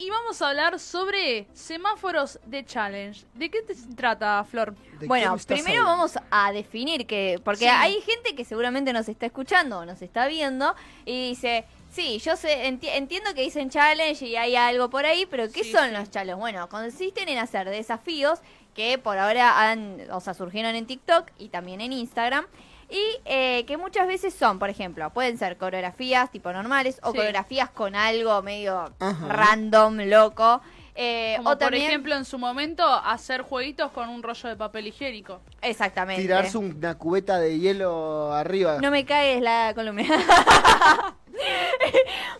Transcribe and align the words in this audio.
Y 0.00 0.10
vamos 0.10 0.40
a 0.42 0.50
hablar 0.50 0.78
sobre 0.78 1.48
semáforos 1.54 2.38
de 2.46 2.64
challenge. 2.64 3.26
¿De 3.34 3.50
qué 3.50 3.62
te 3.62 3.74
trata, 3.96 4.44
Flor? 4.48 4.76
¿De 5.00 5.08
Bueno, 5.08 5.36
primero 5.44 5.80
hablando? 5.80 5.90
vamos 5.90 6.12
a 6.30 6.52
definir 6.52 7.04
que, 7.04 7.40
porque 7.44 7.64
Sí. 7.64 7.66
hay 7.68 8.00
gente 8.02 8.36
que 8.36 8.44
seguramente 8.44 8.92
nos 8.92 9.08
está 9.08 9.26
escuchando 9.26 9.80
o 9.80 9.84
nos 9.84 10.00
está 10.00 10.28
viendo 10.28 10.76
y 11.04 11.30
dice, 11.30 11.64
sí, 11.90 12.20
yo 12.20 12.36
sé, 12.36 12.70
enti- 12.70 12.90
entiendo 12.92 13.34
que 13.34 13.40
dicen 13.42 13.70
challenge 13.70 14.24
y 14.24 14.36
hay 14.36 14.54
algo 14.54 14.88
por 14.88 15.04
ahí, 15.04 15.26
pero 15.26 15.50
¿qué 15.50 15.64
Sí, 15.64 15.72
son 15.72 15.88
sí. 15.88 15.96
los 15.96 16.08
challenges? 16.12 16.38
Bueno, 16.38 16.68
consisten 16.68 17.28
en 17.28 17.38
hacer 17.38 17.68
desafíos 17.68 18.38
que 18.76 18.98
por 18.98 19.18
ahora 19.18 19.68
han, 19.68 20.08
o 20.12 20.20
sea, 20.20 20.32
surgieron 20.32 20.76
en 20.76 20.86
TikTok 20.86 21.28
y 21.38 21.48
también 21.48 21.80
en 21.80 21.92
Instagram. 21.92 22.46
Y 22.90 23.00
eh, 23.26 23.64
que 23.66 23.76
muchas 23.76 24.06
veces 24.06 24.32
son, 24.34 24.58
por 24.58 24.70
ejemplo, 24.70 25.10
pueden 25.10 25.36
ser 25.36 25.56
coreografías 25.58 26.30
tipo 26.30 26.50
normales 26.52 26.98
o 27.02 27.10
Sí. 27.10 27.16
coreografías 27.18 27.68
con 27.70 27.94
algo 27.94 28.40
medio 28.42 28.92
Ajá. 28.98 29.26
random, 29.28 29.98
loco. 30.06 30.60
Eh, 31.00 31.34
Como 31.36 31.50
o 31.50 31.52
por 31.52 31.58
también, 31.58 31.84
ejemplo 31.86 32.16
en 32.16 32.24
su 32.24 32.38
momento 32.38 32.84
hacer 32.84 33.42
jueguitos 33.42 33.92
con 33.92 34.08
un 34.08 34.20
rollo 34.22 34.48
de 34.48 34.56
papel 34.56 34.86
higiénico. 34.88 35.40
exactamente. 35.62 36.22
Tirarse 36.22 36.58
una 36.58 36.96
cubeta 36.96 37.38
de 37.38 37.58
hielo 37.60 38.32
arriba. 38.32 38.78
No 38.80 38.90
me 38.90 39.04
caes 39.04 39.40
la 39.40 39.72
columna. 39.76 40.02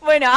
bueno, 0.03 0.29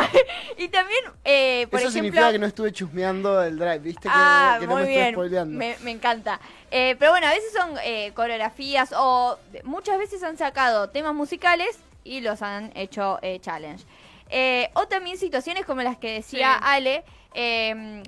y 0.64 0.70
también, 0.70 1.00
eh, 1.26 1.68
por 1.70 1.80
Eso 1.80 1.90
ejemplo... 1.90 1.92
significa 1.92 2.32
que 2.32 2.40
no 2.40 2.46
estuve 2.46 2.72
chusmeando 2.72 3.42
el 3.44 3.58
drive, 3.58 3.80
¿viste? 3.80 4.04
Que, 4.04 4.10
Ah, 4.14 4.58
que 4.60 4.68
no 4.68 4.74
muy 4.74 4.84
me 4.84 4.88
estoy 4.90 5.02
bien. 5.04 5.14
spoileando. 5.16 5.58
Me, 5.58 5.76
me 5.82 5.92
encanta. 5.92 6.40
Eh, 6.70 6.96
pero 7.00 7.12
bueno, 7.12 7.28
a 7.28 7.32
veces 7.32 7.52
son 7.54 7.72
eh, 7.84 8.12
coreografías 8.14 8.94
o 8.98 9.38
muchas 9.64 9.98
veces 9.98 10.22
han 10.24 10.38
sacado 10.38 10.90
temas 10.90 11.14
musicales 11.14 11.80
y 12.04 12.22
los 12.22 12.42
han 12.42 12.72
hecho 12.76 13.20
eh, 13.22 13.40
challenge. 13.40 13.86
Eh, 14.30 14.70
o 14.74 14.88
también 14.88 15.18
situaciones 15.18 15.66
como 15.66 15.82
las 15.82 15.98
que 15.98 16.14
decía 16.14 16.54
Sí. 16.56 16.60
Ale, 16.64 17.04
eh, 17.34 18.04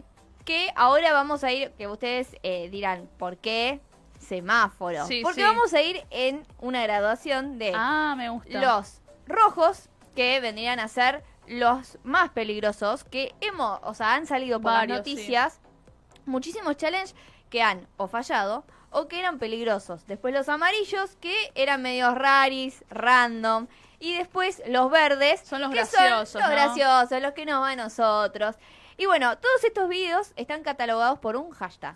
que 0.46 0.70
ahora 0.76 1.14
vamos 1.14 1.44
a 1.44 1.52
ir, 1.52 1.72
que 1.78 1.88
ustedes 1.88 2.28
eh, 2.44 2.70
dirán, 2.70 3.08
¿por 3.18 3.38
qué 3.38 3.80
semáforo? 4.20 5.06
Sí, 5.08 5.22
Porque 5.24 5.42
sí. 5.42 5.48
vamos 5.48 5.74
a 5.74 5.82
ir 5.82 6.04
en 6.10 6.46
una 6.60 6.84
graduación 6.84 7.58
de 7.60 7.72
Ah, 7.76 8.14
me 8.18 8.30
gusta. 8.30 8.60
los 8.62 9.02
rojos 9.28 9.90
que 10.16 10.40
vendrían 10.40 10.80
a 10.80 10.88
ser 10.88 11.24
los 11.48 11.98
más 12.04 12.30
peligrosos 12.30 13.04
que 13.04 13.34
hemos, 13.42 13.80
o 13.84 13.94
sea, 13.94 14.16
han 14.16 14.26
salido 14.26 14.60
por 14.60 14.72
Varios, 14.72 14.98
las 14.98 15.00
noticias 15.00 15.60
muchísimos 16.26 16.78
challenges 16.78 17.16
que 17.50 17.62
han 17.62 17.88
o 17.98 18.08
fallado 18.08 18.66
o 18.90 19.08
que 19.08 19.20
eran 19.20 19.40
peligrosos. 19.40 20.06
Después 20.08 20.34
los 20.34 20.50
amarillos 20.50 21.16
que 21.20 21.52
eran 21.56 21.82
medio 21.82 22.14
raris, 22.14 22.84
random 22.90 23.68
y 24.00 24.18
después 24.18 24.62
los 24.68 24.92
verdes 24.92 25.42
Son 25.42 25.62
los 25.62 25.70
que 25.70 25.78
graciosos, 25.78 26.30
son 26.30 26.42
los 26.42 26.50
¿no? 26.50 26.56
graciosos, 26.56 27.22
los 27.22 27.34
que 27.34 27.46
nos 27.46 27.62
van 27.62 27.80
a 27.80 27.84
nosotros. 27.84 28.56
Y 28.98 29.06
bueno, 29.06 29.38
todos 29.38 29.64
estos 29.64 29.90
videos 29.90 30.34
están 30.36 30.64
catalogados 30.64 31.20
por 31.20 31.36
un 31.36 31.52
hashtag 31.52 31.96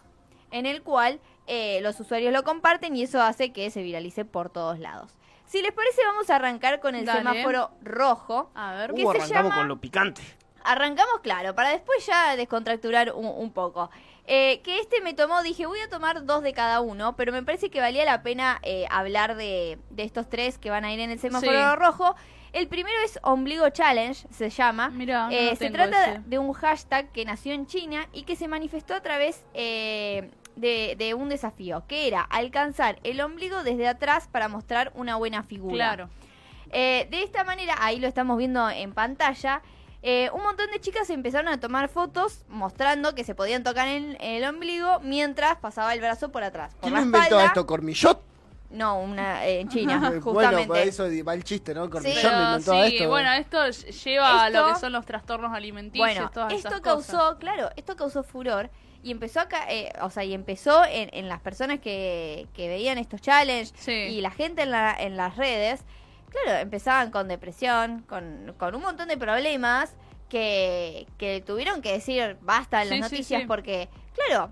en 0.52 0.66
el 0.66 0.82
cual 0.82 1.20
eh, 1.46 1.80
los 1.82 2.00
usuarios 2.00 2.34
lo 2.34 2.44
comparten 2.44 2.96
y 2.96 3.04
eso 3.04 3.22
hace 3.22 3.52
que 3.52 3.70
se 3.70 3.84
viralice 3.84 4.26
por 4.26 4.50
todos 4.50 4.80
lados. 4.80 5.17
Si 5.48 5.62
les 5.62 5.72
parece, 5.72 6.02
vamos 6.06 6.30
a 6.30 6.36
arrancar 6.36 6.80
con 6.80 6.94
el 6.96 7.06
Dale. 7.06 7.20
semáforo 7.20 7.72
rojo. 7.82 8.52
A 8.54 8.74
ver. 8.74 8.94
¿Qué 8.94 9.04
Uh, 9.06 9.12
se 9.14 9.18
arrancamos 9.18 9.44
llama? 9.52 9.56
con 9.56 9.68
lo 9.68 9.78
picante. 9.82 10.22
Arrancamos, 10.64 11.22
claro, 11.24 11.56
para 11.56 11.70
después 11.70 12.06
ya 12.06 12.36
descontracturar 12.36 13.14
un, 13.14 13.26
un 13.26 13.52
poco. 13.54 13.90
Eh, 14.26 14.60
que 14.62 14.80
este 14.80 15.00
me 15.00 15.14
tomó, 15.14 15.42
dije, 15.42 15.66
voy 15.66 15.80
a 15.80 15.90
tomar 15.90 16.26
dos 16.26 16.44
de 16.44 16.52
cada 16.52 16.82
uno, 16.82 17.16
pero 17.16 17.32
me 17.32 17.42
parece 17.44 17.70
que 17.70 17.80
valía 17.80 18.04
la 18.04 18.22
pena 18.22 18.60
eh, 18.64 18.86
hablar 18.92 19.38
de, 19.38 19.80
de 19.90 20.04
estos 20.04 20.30
tres 20.30 20.58
que 20.58 20.70
van 20.70 20.84
a 20.84 20.92
ir 20.92 21.00
en 21.00 21.12
el 21.12 21.20
semáforo 21.20 21.52
Sí. 21.72 21.76
rojo. 21.78 22.16
El 22.58 22.68
primero 22.68 22.98
es 23.06 23.20
Ombligo 23.22 23.70
Challenge, 23.70 24.28
se 24.32 24.50
llama. 24.50 24.90
Mirá, 24.90 25.28
no 25.28 25.32
Eh, 25.32 25.56
se 25.56 25.70
trata 25.70 26.14
ese. 26.14 26.22
de 26.26 26.40
un 26.40 26.54
hashtag 26.54 27.12
que 27.12 27.24
nació 27.24 27.54
en 27.54 27.68
China 27.68 28.08
y 28.14 28.24
que 28.24 28.36
se 28.36 28.48
manifestó 28.48 28.96
a 28.96 29.02
través 29.02 29.44
eh, 29.54 30.32
de, 30.56 30.96
de 30.98 31.14
un 31.14 31.30
desafío, 31.30 31.84
que 31.88 32.08
era 32.08 32.22
alcanzar 32.22 32.98
el 33.04 33.22
ombligo 33.22 33.62
desde 33.64 33.88
atrás 33.88 34.28
para 34.32 34.48
mostrar 34.48 34.92
una 34.96 35.18
buena 35.18 35.44
figura. 35.44 35.76
Claro. 35.76 36.10
Eh, 36.72 37.08
de 37.12 37.22
esta 37.22 37.44
manera, 37.44 37.76
ahí 37.80 38.00
lo 38.00 38.08
estamos 38.08 38.40
viendo 38.40 38.68
en 38.72 38.92
pantalla, 38.92 39.62
eh, 40.02 40.32
un 40.34 40.42
montón 40.42 40.72
de 40.72 40.80
chicas 40.80 41.12
empezaron 41.12 41.50
a 41.50 41.60
tomar 41.60 41.90
fotos 41.90 42.44
mostrando 42.50 43.14
que 43.14 43.24
se 43.24 43.36
podían 43.36 43.64
tocar 43.64 43.88
en, 43.88 44.18
el 44.20 44.44
ombligo 44.46 45.00
mientras 45.02 45.58
pasaba 45.58 45.94
el 45.94 46.00
brazo 46.00 46.32
por 46.32 46.44
atrás. 46.44 46.74
Por 46.74 46.82
¿Quién 46.90 46.94
la 46.96 47.02
inventó 47.02 47.28
espalda- 47.28 47.46
esto? 47.46 47.68
¿Cormillot? 47.68 48.24
No, 48.70 49.00
una, 49.00 49.46
eh, 49.46 49.62
en 49.62 49.70
China, 49.70 50.00
justamente. 50.22 50.30
bueno, 50.32 50.68
para 50.68 50.82
eso 50.84 51.06
va 51.26 51.34
el 51.34 51.44
chiste, 51.44 51.74
¿no? 51.74 51.90
Cormillot 51.90 52.16
Sí. 52.18 52.28
Pero 52.28 52.60
sí, 52.60 52.96
esto. 52.98 53.10
bueno, 53.10 53.32
esto 53.34 53.70
lleva 53.70 54.44
a 54.44 54.50
lo 54.50 54.68
que 54.74 54.80
son 54.80 54.92
los 54.92 55.06
trastornos 55.06 55.54
alimenticios, 55.54 56.06
Bueno, 56.16 56.30
todas 56.34 56.52
esto 56.54 56.68
esas 56.70 56.82
causó, 56.82 57.12
cosas. 57.18 57.36
claro, 57.40 57.70
esto 57.78 57.96
causó 57.96 58.24
furor 58.24 58.70
y 59.04 59.12
empezó 59.12 59.40
acá, 59.40 59.68
eh, 59.70 59.94
o 60.02 60.10
sea, 60.10 60.26
y 60.26 60.34
empezó 60.34 60.84
en, 60.84 61.10
en 61.14 61.30
las 61.30 61.40
personas 61.40 61.80
que, 61.80 62.48
que 62.54 62.68
veían 62.68 62.98
estos 62.98 63.22
challenges 63.22 63.74
Sí. 63.78 63.92
y 63.94 64.20
la 64.22 64.32
gente 64.32 64.64
en, 64.64 64.72
la, 64.72 64.94
en 65.00 65.16
las 65.16 65.38
redes, 65.38 65.86
claro, 66.30 66.60
empezaban 66.60 67.10
con 67.10 67.30
depresión, 67.30 68.02
con, 68.02 68.54
con 68.58 68.76
un 68.76 68.82
montón 68.82 69.08
de 69.08 69.16
problemas 69.18 69.96
que, 70.28 71.08
que 71.18 71.40
tuvieron 71.40 71.82
que 71.82 71.94
decir 71.94 72.36
basta 72.42 72.82
en 72.82 72.90
Sí, 72.90 73.00
las 73.00 73.10
sí, 73.10 73.16
noticias 73.16 73.42
sí. 73.44 73.48
porque, 73.48 73.88
claro, 74.14 74.50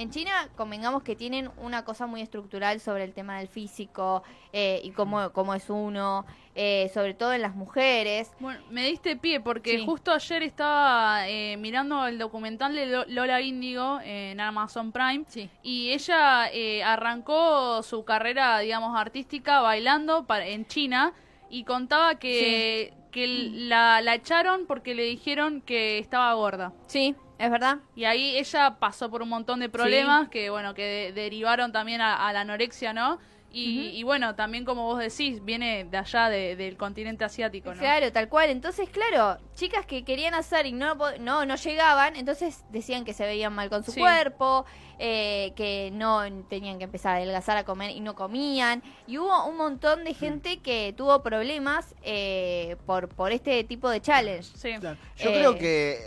en 0.00 0.10
China 0.10 0.48
convengamos 0.56 1.02
que 1.02 1.16
tienen 1.16 1.50
una 1.58 1.84
cosa 1.84 2.06
muy 2.06 2.20
estructural 2.22 2.80
sobre 2.80 3.04
el 3.04 3.12
tema 3.12 3.38
del 3.38 3.48
físico 3.48 4.22
eh, 4.52 4.80
y 4.84 4.90
cómo, 4.92 5.30
cómo 5.32 5.54
es 5.54 5.68
uno, 5.68 6.24
eh, 6.54 6.90
sobre 6.94 7.14
todo 7.14 7.32
en 7.32 7.42
las 7.42 7.54
mujeres. 7.56 8.30
Bueno, 8.40 8.60
me 8.70 8.84
diste 8.86 9.16
pie 9.16 9.40
porque 9.40 9.78
Sí. 9.78 9.84
justo 9.84 10.12
ayer 10.12 10.42
estaba 10.42 11.28
eh, 11.28 11.56
mirando 11.56 12.06
el 12.06 12.18
documental 12.18 12.74
de 12.74 12.86
Lo- 12.86 13.04
Lola 13.06 13.40
Índigo 13.40 13.98
en 14.04 14.40
Amazon 14.40 14.92
Prime 14.92 15.24
Sí. 15.28 15.50
y 15.62 15.90
ella 15.90 16.48
eh, 16.52 16.82
arrancó 16.84 17.82
su 17.82 18.04
carrera, 18.04 18.58
digamos, 18.60 18.96
artística 18.96 19.60
bailando 19.60 20.24
en 20.44 20.66
China 20.66 21.12
y 21.50 21.64
contaba 21.64 22.16
que, 22.16 22.92
que 23.10 23.26
la, 23.26 24.00
la 24.02 24.14
echaron 24.14 24.66
porque 24.66 24.94
le 24.94 25.02
dijeron 25.04 25.60
que 25.62 25.98
estaba 25.98 26.32
gorda. 26.34 26.72
Sí, 26.86 27.14
es 27.38 27.50
verdad. 27.50 27.78
Y 27.94 28.04
ahí 28.04 28.36
ella 28.36 28.76
pasó 28.78 29.10
por 29.10 29.22
un 29.22 29.28
montón 29.28 29.60
de 29.60 29.68
problemas 29.68 30.28
que, 30.28 30.50
bueno, 30.50 30.74
que 30.74 30.82
de- 30.82 31.12
derivaron 31.12 31.72
también 31.72 32.00
a, 32.00 32.26
a 32.28 32.32
la 32.32 32.40
anorexia, 32.40 32.92
¿no? 32.92 33.18
Y, 33.50 33.88
y 33.98 34.02
bueno, 34.02 34.34
también 34.34 34.66
como 34.66 34.84
vos 34.84 34.98
decís, 34.98 35.42
viene 35.42 35.86
de 35.90 35.96
allá, 35.96 36.28
de- 36.28 36.54
del 36.54 36.76
continente 36.76 37.24
asiático, 37.24 37.72
¿no? 37.72 37.80
Claro, 37.80 38.12
tal 38.12 38.28
cual. 38.28 38.50
Entonces, 38.50 38.90
claro, 38.90 39.38
chicas 39.54 39.86
que 39.86 40.04
querían 40.04 40.34
hacer 40.34 40.66
y 40.66 40.72
no, 40.72 40.94
no, 41.20 41.46
no 41.46 41.54
llegaban, 41.56 42.14
entonces 42.16 42.62
decían 42.70 43.06
que 43.06 43.14
se 43.14 43.24
veían 43.24 43.54
mal 43.54 43.70
con 43.70 43.82
su 43.84 43.92
Sí. 43.92 44.00
cuerpo, 44.00 44.66
eh, 44.98 45.54
que 45.56 45.88
no 45.94 46.20
tenían 46.50 46.76
que 46.76 46.84
empezar 46.84 47.14
a 47.14 47.16
adelgazar 47.16 47.56
a 47.56 47.64
comer 47.64 47.92
y 47.92 48.00
no 48.00 48.14
comían. 48.14 48.82
Y 49.06 49.16
hubo 49.16 49.46
un 49.46 49.56
montón 49.56 50.04
de 50.04 50.12
gente 50.12 50.58
que 50.58 50.92
tuvo 50.94 51.22
problemas 51.22 51.94
eh, 52.02 52.76
por, 52.84 53.08
por 53.08 53.32
este 53.32 53.64
tipo 53.64 53.88
de 53.88 54.02
challenge. 54.02 54.50
Sí. 54.58 54.74
Claro. 54.78 54.98
Yo 55.16 55.30
Eh, 55.30 55.34
creo 55.34 55.56
que 55.56 55.98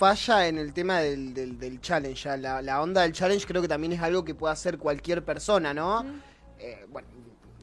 falla 0.00 0.46
en 0.48 0.56
el 0.56 0.72
tema 0.72 1.00
del, 1.00 1.34
del, 1.34 1.58
del 1.58 1.78
challenge. 1.82 2.22
ya. 2.24 2.36
La, 2.38 2.62
la 2.62 2.80
onda 2.80 3.02
del 3.02 3.12
challenge 3.12 3.46
creo 3.46 3.60
que 3.60 3.68
también 3.68 3.92
es 3.92 4.00
algo 4.00 4.24
que 4.24 4.34
puede 4.34 4.52
hacer 4.54 4.78
cualquier 4.78 5.22
persona, 5.22 5.74
¿no? 5.74 6.04
Eh, 6.58 6.86
bueno, 6.88 7.06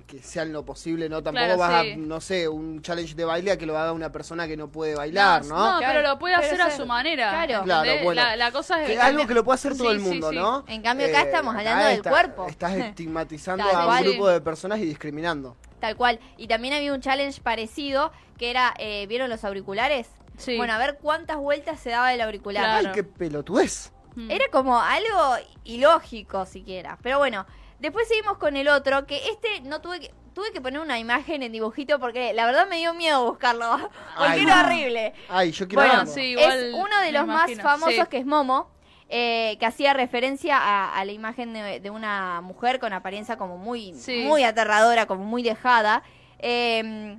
que 0.05 0.19
sea 0.21 0.43
en 0.43 0.53
lo 0.53 0.63
posible, 0.63 1.09
¿no? 1.09 1.21
Tampoco 1.23 1.43
Claro, 1.45 1.57
vas 1.57 1.83
sí. 1.83 1.91
a, 1.93 1.97
no 1.97 2.21
sé, 2.21 2.47
un 2.47 2.81
challenge 2.83 3.15
de 3.15 3.25
baile 3.25 3.51
a 3.51 3.57
que 3.57 3.65
lo 3.65 3.75
haga 3.77 3.91
una 3.91 4.11
persona 4.11 4.47
que 4.47 4.55
no 4.55 4.67
puede 4.69 4.95
bailar, 4.95 5.43
¿no? 5.45 5.55
No, 5.73 5.77
Claro, 5.79 5.93
pero 5.95 6.07
lo 6.07 6.19
puede 6.19 6.35
hacer 6.35 6.61
a 6.61 6.69
su 6.69 6.85
manera. 6.85 7.29
claro. 7.31 7.63
Claro, 7.65 7.91
bueno. 8.03 8.21
La, 8.21 8.35
la 8.37 8.51
cosa 8.51 8.81
es 8.83 8.87
Que 8.87 8.93
es 8.93 8.99
algo 9.01 9.25
que 9.27 9.33
lo 9.33 9.43
puede 9.43 9.55
hacer 9.55 9.75
todo 9.75 9.89
Sí, 9.89 9.95
el 9.95 9.99
mundo, 9.99 10.29
sí. 10.29 10.35
¿no? 10.35 10.63
En 10.67 10.81
cambio, 10.83 11.07
acá 11.07 11.23
estamos 11.23 11.55
hablando 11.55 11.85
del 11.85 11.97
está- 11.97 12.09
cuerpo. 12.11 12.47
Estás 12.47 12.73
estigmatizando 12.77 13.65
Tal 13.65 13.75
a 13.75 13.87
un 13.97 14.03
grupo 14.03 14.29
de 14.29 14.39
personas 14.41 14.77
y 14.79 14.85
discriminando. 14.85 15.57
Tal 15.79 15.95
cual. 15.97 16.19
Y 16.37 16.47
también 16.47 16.75
había 16.75 16.93
un 16.93 17.01
challenge 17.01 17.41
parecido 17.41 18.11
que 18.37 18.49
era, 18.51 18.73
eh, 18.77 19.07
¿vieron 19.07 19.29
los 19.29 19.43
auriculares? 19.43 20.07
Sí. 20.37 20.55
Bueno, 20.57 20.73
a 20.73 20.77
ver 20.77 20.97
cuántas 21.01 21.37
vueltas 21.37 21.79
se 21.79 21.89
daba 21.89 22.13
el 22.13 22.21
auricular. 22.21 22.63
Claro. 22.63 22.87
¡Ay, 22.89 22.93
qué 22.95 23.03
pelotudez! 23.03 23.91
Mm. 24.15 24.31
Era 24.31 24.45
como 24.51 24.79
algo 24.79 25.35
ilógico 25.63 26.45
siquiera. 26.45 26.97
Pero 27.03 27.17
bueno, 27.19 27.45
después 27.79 28.07
seguimos 28.07 28.37
con 28.37 28.55
el 28.55 28.67
otro, 28.69 29.05
que 29.05 29.17
este 29.29 29.61
no 29.61 29.81
tuve 29.81 29.99
que... 29.99 30.13
Tuve 30.37 30.51
que 30.53 30.61
poner 30.61 30.79
una 30.81 30.99
imagen 30.99 31.41
en 31.41 31.51
dibujito 31.51 31.99
porque 31.99 32.31
la 32.31 32.45
verdad 32.45 32.67
me 32.69 32.77
dio 32.77 32.93
miedo 32.93 33.25
buscarlo. 33.25 33.75
Porque 34.15 34.33
Ay. 34.33 34.41
era 34.43 34.63
horrible. 34.63 35.13
Ay, 35.29 35.51
yo 35.51 35.67
quiero 35.67 35.81
Bueno, 35.81 35.97
verlo. 36.01 36.13
sí. 36.13 36.21
igual 36.21 36.51
es 36.63 36.73
uno 36.75 36.99
de 37.01 37.11
los 37.11 37.25
más 37.25 37.51
famosos 37.59 37.95
sí. 37.95 38.07
que 38.07 38.17
es 38.19 38.25
Momo, 38.27 38.69
eh, 39.09 39.57
que 39.59 39.65
hacía 39.65 39.93
referencia 39.95 40.59
a, 40.59 40.93
a 40.95 41.05
la 41.05 41.11
imagen 41.11 41.53
de, 41.53 41.79
de 41.79 41.89
una 41.89 42.41
mujer 42.41 42.79
con 42.79 42.93
apariencia 42.93 43.35
como 43.35 43.57
muy, 43.57 43.95
Sí. 43.95 44.25
muy 44.27 44.43
aterradora, 44.43 45.07
como 45.07 45.23
muy 45.25 45.41
dejada. 45.41 46.03
Eh, 46.37 47.17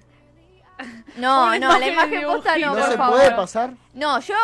no, 1.17 1.59
no, 1.59 1.79
la 1.79 1.87
imagen 1.87 2.23
posta 2.25 2.57
no. 2.59 2.75
¿No 2.75 2.81
por 2.81 2.91
se 2.91 2.97
favor. 2.97 3.19
puede 3.19 3.31
pasar? 3.33 3.71
No, 3.95 4.21
yo, 4.21 4.35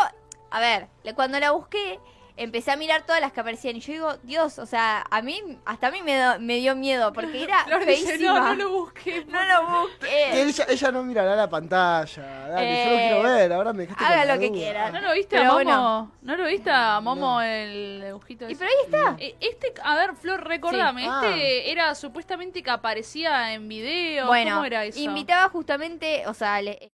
a 0.51 0.61
ver, 0.61 0.89
cuando 1.15 1.39
la 1.39 1.53
busqué, 1.53 2.01
empecé 2.37 2.73
a 2.73 2.77
mirar 2.77 3.07
todas 3.07 3.21
las 3.21 3.33
que 3.33 3.41
aparecían 3.41 3.77
y 3.77 3.81
yo 3.81 3.93
digo, 3.93 4.17
Dios, 4.25 4.59
o 4.59 4.67
sea, 4.67 5.05
a 5.11 5.23
mí, 5.23 5.41
hasta 5.65 5.87
a 5.87 5.91
mí 5.91 6.03
me, 6.03 6.19
do- 6.19 6.41
me 6.41 6.57
dio 6.57 6.75
miedo 6.75 7.13
porque 7.13 7.45
era 7.45 7.65
Flor 7.67 7.85
dice, 7.87 8.07
feísima. 8.07 8.33
no, 8.41 8.41
no 8.41 8.55
lo 8.55 8.71
busqué. 8.71 9.25
No 9.29 9.43
lo 9.45 9.81
busqué. 9.83 10.43
Ella, 10.43 10.67
ella 10.69 10.91
no 10.93 11.03
mirará 11.05 11.37
la 11.37 11.49
pantalla. 11.49 12.23
Dale, 12.49 12.85
yo 12.85 12.91
lo 12.91 12.97
Eh, 12.97 13.01
quiero 13.09 13.23
ver. 13.23 13.53
Ahora 13.53 13.73
me 13.73 13.83
dejaste 13.83 14.05
haga 14.05 14.19
con 14.19 14.27
la 14.29 14.35
lo 14.35 14.41
que 14.41 14.49
duda. 14.49 14.59
quiera. 14.59 14.91
¿No 14.91 15.01
lo 15.01 15.13
viste 15.13 15.37
Pero 15.37 15.43
a 15.43 15.47
Momo? 15.47 15.55
bueno. 15.65 16.13
¿No 16.23 16.37
lo 16.37 16.45
viste 16.47 16.71
a 16.71 17.01
Momo 17.01 17.41
el 17.41 18.03
dibujito 18.05 18.49
Y 18.51 18.55
pero 18.55 18.71
ahí 18.71 18.77
está. 18.87 19.17
Eh, 19.19 19.37
Este, 19.41 19.75
a 19.83 19.95
ver, 19.97 20.15
Flor, 20.17 20.43
recordame, 20.45 21.03
Sí. 21.03 21.09
este 21.09 21.71
era 21.73 21.95
supuestamente 21.95 22.63
que 22.63 22.71
aparecía 22.71 23.53
en 23.55 23.69
video. 23.69 24.27
Bueno, 24.27 24.53
¿Cómo 24.57 24.65
era 24.65 24.85
eso? 24.85 24.99
invitaba 24.99 25.49
justamente, 25.51 26.27
o 26.27 26.35
sea, 26.35 26.61
le... 26.63 26.91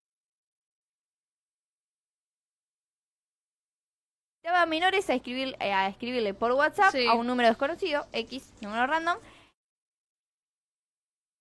Invitaba 4.50 4.62
a 4.62 4.66
menores 4.66 5.08
a, 5.08 5.14
escribir, 5.14 5.56
eh, 5.60 5.72
a 5.72 5.86
escribirle 5.86 6.34
por 6.34 6.50
WhatsApp 6.50 6.90
Sí. 6.90 7.06
a 7.06 7.14
un 7.14 7.24
número 7.24 7.48
desconocido, 7.48 8.04
X, 8.12 8.50
número 8.60 8.84
random. 8.84 9.16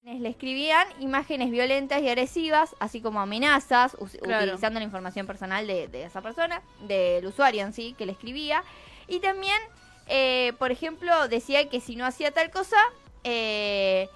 Le 0.04 0.30
escribían 0.30 0.88
imágenes 1.00 1.50
violentas 1.50 2.04
y 2.04 2.08
agresivas, 2.08 2.76
así 2.80 3.02
como 3.02 3.20
amenazas, 3.20 3.98
Claro. 4.22 4.44
utilizando 4.46 4.80
la 4.80 4.86
información 4.86 5.26
personal 5.26 5.66
de, 5.66 5.88
de 5.88 6.04
esa 6.04 6.22
persona, 6.22 6.62
del 6.82 7.26
usuario 7.26 7.64
en 7.64 7.74
sí, 7.74 7.96
que 7.98 8.06
le 8.06 8.12
escribía. 8.12 8.64
Y 9.08 9.20
también, 9.22 9.60
eh, 10.08 10.54
por 10.60 10.72
ejemplo, 10.72 11.28
decía 11.30 11.68
que 11.68 11.82
si 11.82 11.96
no 11.96 12.06
hacía 12.06 12.32
tal 12.32 12.52
cosa, 12.52 12.78
eh, 13.24 14.08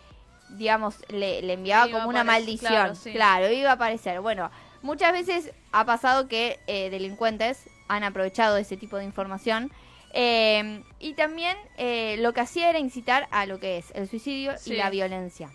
digamos, 0.49 0.97
le, 1.09 1.41
le 1.41 1.53
enviaba 1.53 1.87
Iba 1.89 1.97
como 1.97 2.09
una 2.09 2.23
maldición. 2.23 2.71
claro, 2.71 2.93
sí. 2.95 3.11
Claro, 3.11 3.51
iba 3.51 3.71
a 3.71 3.73
aparecer. 3.73 4.21
Bueno, 4.21 4.51
muchas 4.83 5.13
veces 5.13 5.51
ha 5.71 5.83
pasado 5.83 6.27
que 6.27 6.59
eh, 6.67 6.91
delincuentes 6.91 7.65
han 7.87 8.03
aprovechado 8.03 8.57
ese 8.57 8.77
tipo 8.77 8.97
de 8.97 9.03
información. 9.05 9.71
eh, 10.15 10.83
y 10.99 11.15
también 11.15 11.57
eh, 11.77 12.17
lo 12.19 12.33
que 12.33 12.41
hacía 12.41 12.69
era 12.69 12.77
incitar 12.77 13.27
a 13.31 13.45
lo 13.47 13.59
que 13.59 13.77
es 13.79 13.89
el 13.95 14.07
suicidio 14.07 14.55
Sí. 14.59 14.73
y 14.73 14.77
la 14.77 14.89
violencia. 14.91 15.49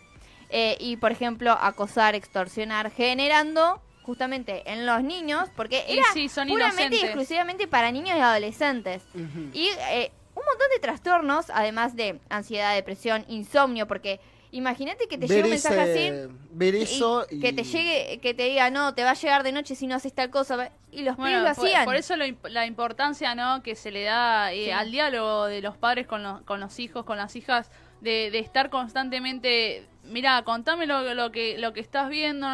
Eh, 0.50 0.76
y, 0.80 0.96
por 0.96 1.12
ejemplo, 1.12 1.52
acosar, 1.52 2.14
extorsionar, 2.16 2.90
generando 2.90 3.80
justamente 4.02 4.62
en 4.72 4.84
los 4.86 5.02
niños, 5.04 5.48
porque 5.54 5.84
era 5.86 6.02
sí, 6.14 6.28
son 6.28 6.48
puramente 6.48 6.96
y 6.96 7.00
exclusivamente 7.00 7.68
para 7.68 7.92
niños 7.92 8.16
y 8.16 8.20
adolescentes. 8.20 9.02
Ujú. 9.14 9.50
Y 9.52 9.68
eh, 9.90 10.10
un 10.34 10.42
montón 10.44 10.68
de 10.72 10.78
trastornos, 10.80 11.50
además 11.50 11.94
de 11.94 12.18
ansiedad, 12.30 12.74
depresión, 12.74 13.24
insomnio, 13.28 13.86
porque 13.86 14.18
imagínate 14.52 15.06
que 15.08 15.18
te 15.18 15.26
ver, 15.26 15.28
llegue 15.28 15.42
un 15.44 15.50
mensaje 15.50 15.82
ese- 15.92 16.22
así. 16.24 16.32
ver 16.52 16.74
eso 16.74 17.26
y, 17.30 17.40
que 17.40 17.52
te 17.52 17.64
llegue, 17.64 18.18
que 18.20 18.34
te 18.34 18.44
diga, 18.44 18.70
no, 18.70 18.94
te 18.94 19.04
va 19.04 19.10
a 19.10 19.14
llegar 19.14 19.42
de 19.42 19.52
noche 19.52 19.74
si 19.74 19.86
no 19.86 19.94
haces 19.96 20.12
tal 20.14 20.30
cosa. 20.30 20.70
Y 20.90 21.02
los 21.02 21.16
Bueno, 21.16 21.38
pibes 21.38 21.48
lo 21.50 21.54
por, 21.54 21.66
hacían. 21.66 21.84
por 21.84 21.96
eso 21.96 22.16
lo 22.16 22.24
la 22.48 22.66
importancia 22.66 23.34
¿no? 23.34 23.62
que 23.62 23.74
se 23.74 23.90
le 23.90 24.04
da 24.04 24.52
eh, 24.52 24.64
Sí. 24.66 24.70
al 24.70 24.90
diálogo 24.90 25.46
de 25.46 25.60
los 25.60 25.76
padres 25.76 26.06
con, 26.06 26.22
los 26.22 26.40
con 26.42 26.60
los 26.60 26.78
hijos, 26.78 27.04
con 27.04 27.18
las 27.18 27.36
hijas, 27.36 27.70
de, 28.00 28.30
de 28.30 28.38
estar 28.38 28.70
constantemente, 28.70 29.84
mira, 30.04 30.42
contame 30.44 30.86
lo, 30.86 31.14
lo 31.14 31.32
que 31.32 31.58
lo 31.58 31.72
que 31.72 31.80
estás 31.80 32.08
viendo, 32.08 32.46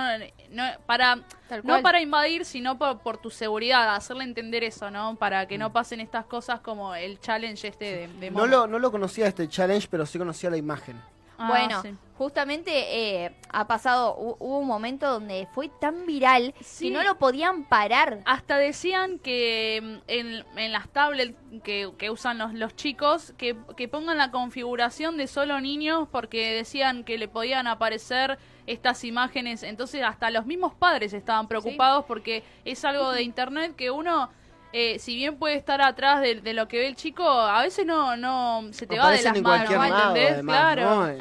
no, 0.50 0.64
para 0.86 1.16
no 1.62 1.82
para 1.82 2.00
invadir, 2.00 2.46
sino 2.46 2.78
por, 2.78 3.00
por 3.00 3.18
tu 3.18 3.28
seguridad, 3.30 3.94
hacerle 3.94 4.24
entender 4.24 4.64
eso, 4.64 4.90
¿no? 4.90 5.16
Para 5.16 5.46
que 5.46 5.58
no 5.58 5.70
pasen 5.72 6.00
estas 6.00 6.24
cosas 6.24 6.60
como 6.60 6.94
el 6.94 7.20
challenge 7.20 7.68
este 7.68 7.84
de, 7.84 8.08
de 8.08 8.30
no 8.30 8.46
lo, 8.46 8.66
no 8.66 8.78
lo 8.78 8.90
conocía 8.90 9.26
este 9.26 9.46
challenge, 9.48 9.86
pero 9.90 10.06
sí 10.06 10.18
conocía 10.18 10.48
la 10.48 10.56
imagen. 10.56 10.98
Ah, 11.36 11.48
bueno, 11.48 11.82
sí. 11.82 11.94
justamente 12.16 13.24
eh, 13.24 13.34
ha 13.50 13.66
pasado, 13.66 14.16
hu- 14.16 14.36
hubo 14.38 14.58
un 14.58 14.66
momento 14.66 15.10
donde 15.10 15.48
fue 15.52 15.68
tan 15.80 16.06
viral 16.06 16.54
Sí. 16.60 16.86
que 16.88 16.94
no 16.94 17.02
lo 17.02 17.18
podían 17.18 17.64
parar. 17.64 18.20
Hasta 18.24 18.56
decían 18.56 19.18
que 19.18 19.80
mm, 19.82 19.96
en, 20.06 20.44
en 20.56 20.72
las 20.72 20.88
tablets 20.88 21.36
que, 21.64 21.90
que 21.98 22.10
usan 22.10 22.38
los, 22.38 22.54
los 22.54 22.76
chicos, 22.76 23.34
que, 23.36 23.56
que 23.76 23.88
pongan 23.88 24.16
la 24.18 24.30
configuración 24.30 25.16
de 25.16 25.26
solo 25.26 25.60
niños 25.60 26.08
porque 26.10 26.52
decían 26.54 27.04
que 27.04 27.18
le 27.18 27.28
podían 27.28 27.66
aparecer 27.66 28.38
estas 28.66 29.02
imágenes. 29.04 29.62
Entonces 29.62 30.02
hasta 30.02 30.30
los 30.30 30.46
mismos 30.46 30.74
padres 30.74 31.12
estaban 31.12 31.48
preocupados 31.48 32.04
porque 32.06 32.44
es 32.64 32.84
algo 32.84 33.10
de 33.12 33.22
internet 33.22 33.74
que 33.76 33.90
uno... 33.90 34.30
eh, 34.76 34.98
si 34.98 35.14
bien 35.14 35.36
puede 35.36 35.54
estar 35.54 35.80
atrás 35.80 36.20
de, 36.20 36.40
de 36.40 36.52
lo 36.52 36.66
que 36.66 36.78
ve 36.78 36.88
el 36.88 36.96
chico, 36.96 37.22
a 37.28 37.62
veces 37.62 37.86
no, 37.86 38.16
no 38.16 38.68
se 38.72 38.86
te 38.88 38.98
va 38.98 39.10
de 39.12 39.22
las 39.22 39.36
en 39.36 39.42
manos, 39.44 39.68
cualquier 39.68 39.78
lado, 39.90 40.08
¿entendés? 40.16 40.32
además, 40.32 40.74
claro. 40.74 40.82
¿no? 40.82 41.08
Eh, 41.10 41.18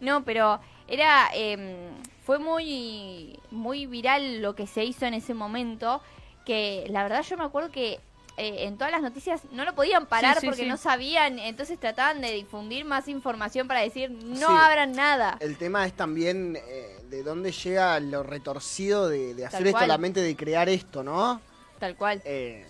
No, 0.00 0.24
pero 0.24 0.60
era 0.88 1.28
em, 1.34 1.76
fue 2.24 2.38
muy 2.38 3.38
muy 3.50 3.86
viral 3.86 4.42
lo 4.42 4.54
que 4.54 4.66
se 4.66 4.82
hizo 4.84 5.06
en 5.06 5.14
ese 5.14 5.34
momento 5.34 6.00
que 6.44 6.86
la 6.88 7.02
verdad 7.04 7.22
yo 7.22 7.36
me 7.36 7.44
acuerdo 7.44 7.70
que 7.70 8.00
eh, 8.36 8.64
en 8.64 8.78
todas 8.78 8.90
las 8.90 9.02
noticias 9.02 9.42
no 9.52 9.64
lo 9.64 9.74
podían 9.74 10.06
parar 10.06 10.34
Sí, 10.36 10.40
sí, 10.40 10.46
porque 10.46 10.62
sí. 10.62 10.68
no 10.68 10.76
sabían, 10.78 11.38
entonces 11.38 11.78
trataban 11.78 12.20
de 12.22 12.32
difundir 12.32 12.84
más 12.86 13.06
información 13.08 13.68
para 13.68 13.80
decir 13.80 14.10
no 14.10 14.48
Sí. 14.48 14.54
abran 14.58 14.92
nada. 14.92 15.36
El 15.40 15.58
tema 15.58 15.84
es 15.86 15.92
también 15.92 16.56
eh, 16.56 16.96
de 17.10 17.22
dónde 17.22 17.52
llega 17.52 18.00
lo 18.00 18.22
retorcido 18.22 19.08
de, 19.08 19.34
de 19.34 19.46
hacer 19.46 19.66
esto, 19.66 19.86
la 19.86 19.98
mente 19.98 20.22
de 20.22 20.34
crear 20.34 20.68
esto, 20.68 21.02
¿no? 21.02 21.40
Tal 21.78 21.94
cual. 21.96 22.22
Eh, 22.24 22.66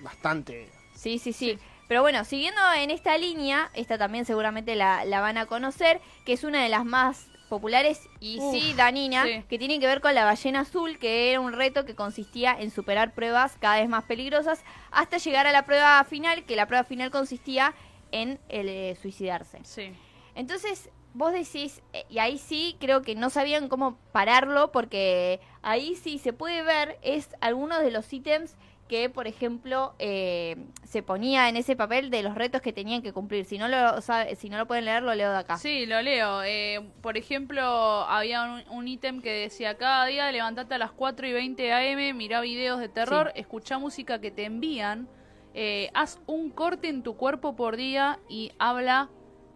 bastante. 0.00 0.70
Sí, 0.94 1.18
sí, 1.18 1.32
sí. 1.32 1.58
Pero 1.88 2.02
bueno, 2.02 2.24
siguiendo 2.24 2.60
en 2.76 2.90
esta 2.90 3.16
línea, 3.16 3.70
esta 3.74 3.96
también 3.96 4.24
seguramente 4.24 4.74
la, 4.74 5.04
la 5.04 5.20
van 5.20 5.38
a 5.38 5.46
conocer, 5.46 6.00
que 6.26 6.34
es 6.34 6.44
una 6.44 6.62
de 6.62 6.68
las 6.68 6.84
más 6.84 7.28
populares 7.48 8.08
y 8.20 8.38
Uf, 8.38 8.52
sí, 8.52 8.74
Danina, 8.74 9.24
sí. 9.24 9.42
que 9.48 9.58
tiene 9.58 9.80
que 9.80 9.86
ver 9.86 10.00
con 10.00 10.14
la 10.14 10.24
ballena 10.24 10.60
azul, 10.60 10.98
que 10.98 11.30
era 11.30 11.40
un 11.40 11.52
reto 11.52 11.84
que 11.84 11.94
consistía 11.94 12.54
en 12.58 12.70
superar 12.70 13.14
pruebas 13.14 13.56
cada 13.58 13.80
vez 13.80 13.88
más 13.88 14.04
peligrosas 14.04 14.62
hasta 14.90 15.18
llegar 15.18 15.46
a 15.46 15.52
la 15.52 15.64
prueba 15.64 16.04
final, 16.04 16.44
que 16.44 16.56
la 16.56 16.66
prueba 16.66 16.84
final 16.84 17.10
consistía 17.10 17.74
en 18.12 18.38
el, 18.48 18.68
eh, 18.68 18.96
suicidarse. 19.00 19.60
Sí. 19.64 19.92
Entonces, 20.34 20.90
vos 21.14 21.32
decís, 21.32 21.82
eh, 21.92 22.04
y 22.08 22.18
ahí 22.18 22.38
sí 22.38 22.76
creo 22.80 23.02
que 23.02 23.14
no 23.14 23.30
sabían 23.30 23.68
cómo 23.68 23.98
pararlo, 24.12 24.70
porque 24.70 25.40
ahí 25.62 25.96
sí 25.96 26.18
se 26.18 26.32
puede 26.32 26.62
ver, 26.62 26.98
es 27.02 27.30
algunos 27.40 27.80
de 27.80 27.90
los 27.90 28.12
ítems 28.12 28.56
que, 28.88 29.10
por 29.10 29.26
ejemplo, 29.26 29.94
eh, 29.98 30.56
se 30.84 31.02
ponía 31.02 31.48
en 31.48 31.56
ese 31.56 31.76
papel 31.76 32.10
de 32.10 32.22
los 32.22 32.34
retos 32.34 32.62
que 32.62 32.72
tenían 32.72 33.02
que 33.02 33.12
cumplir. 33.12 33.44
Si 33.44 33.58
no 33.58 33.68
lo 33.68 34.00
sabe, 34.00 34.34
si 34.36 34.48
no 34.48 34.56
lo 34.58 34.66
pueden 34.66 34.86
leer, 34.86 35.02
lo 35.02 35.14
leo 35.14 35.30
de 35.30 35.36
acá. 35.38 35.58
Sí, 35.58 35.84
lo 35.86 36.00
leo. 36.02 36.42
Eh, 36.42 36.80
por 37.02 37.16
ejemplo, 37.18 37.62
había 37.62 38.62
un- 38.70 38.88
ítem 38.88 39.20
que 39.20 39.30
decía, 39.30 39.76
cada 39.76 40.06
día 40.06 40.32
levantate 40.32 40.74
a 40.74 40.78
las 40.78 40.92
4 40.92 41.26
y 41.26 41.32
20 41.32 41.72
am, 41.72 42.16
mirá 42.16 42.40
videos 42.40 42.80
de 42.80 42.88
terror, 42.88 43.30
escuchá 43.34 43.78
música 43.78 44.18
que 44.20 44.30
te 44.30 44.44
envían, 44.44 45.06
eh, 45.52 45.90
haz 45.92 46.20
un 46.26 46.48
corte 46.50 46.88
en 46.88 47.02
tu 47.02 47.16
cuerpo 47.16 47.54
por 47.54 47.76
día 47.76 48.18
y 48.28 48.52
habla 48.58 49.10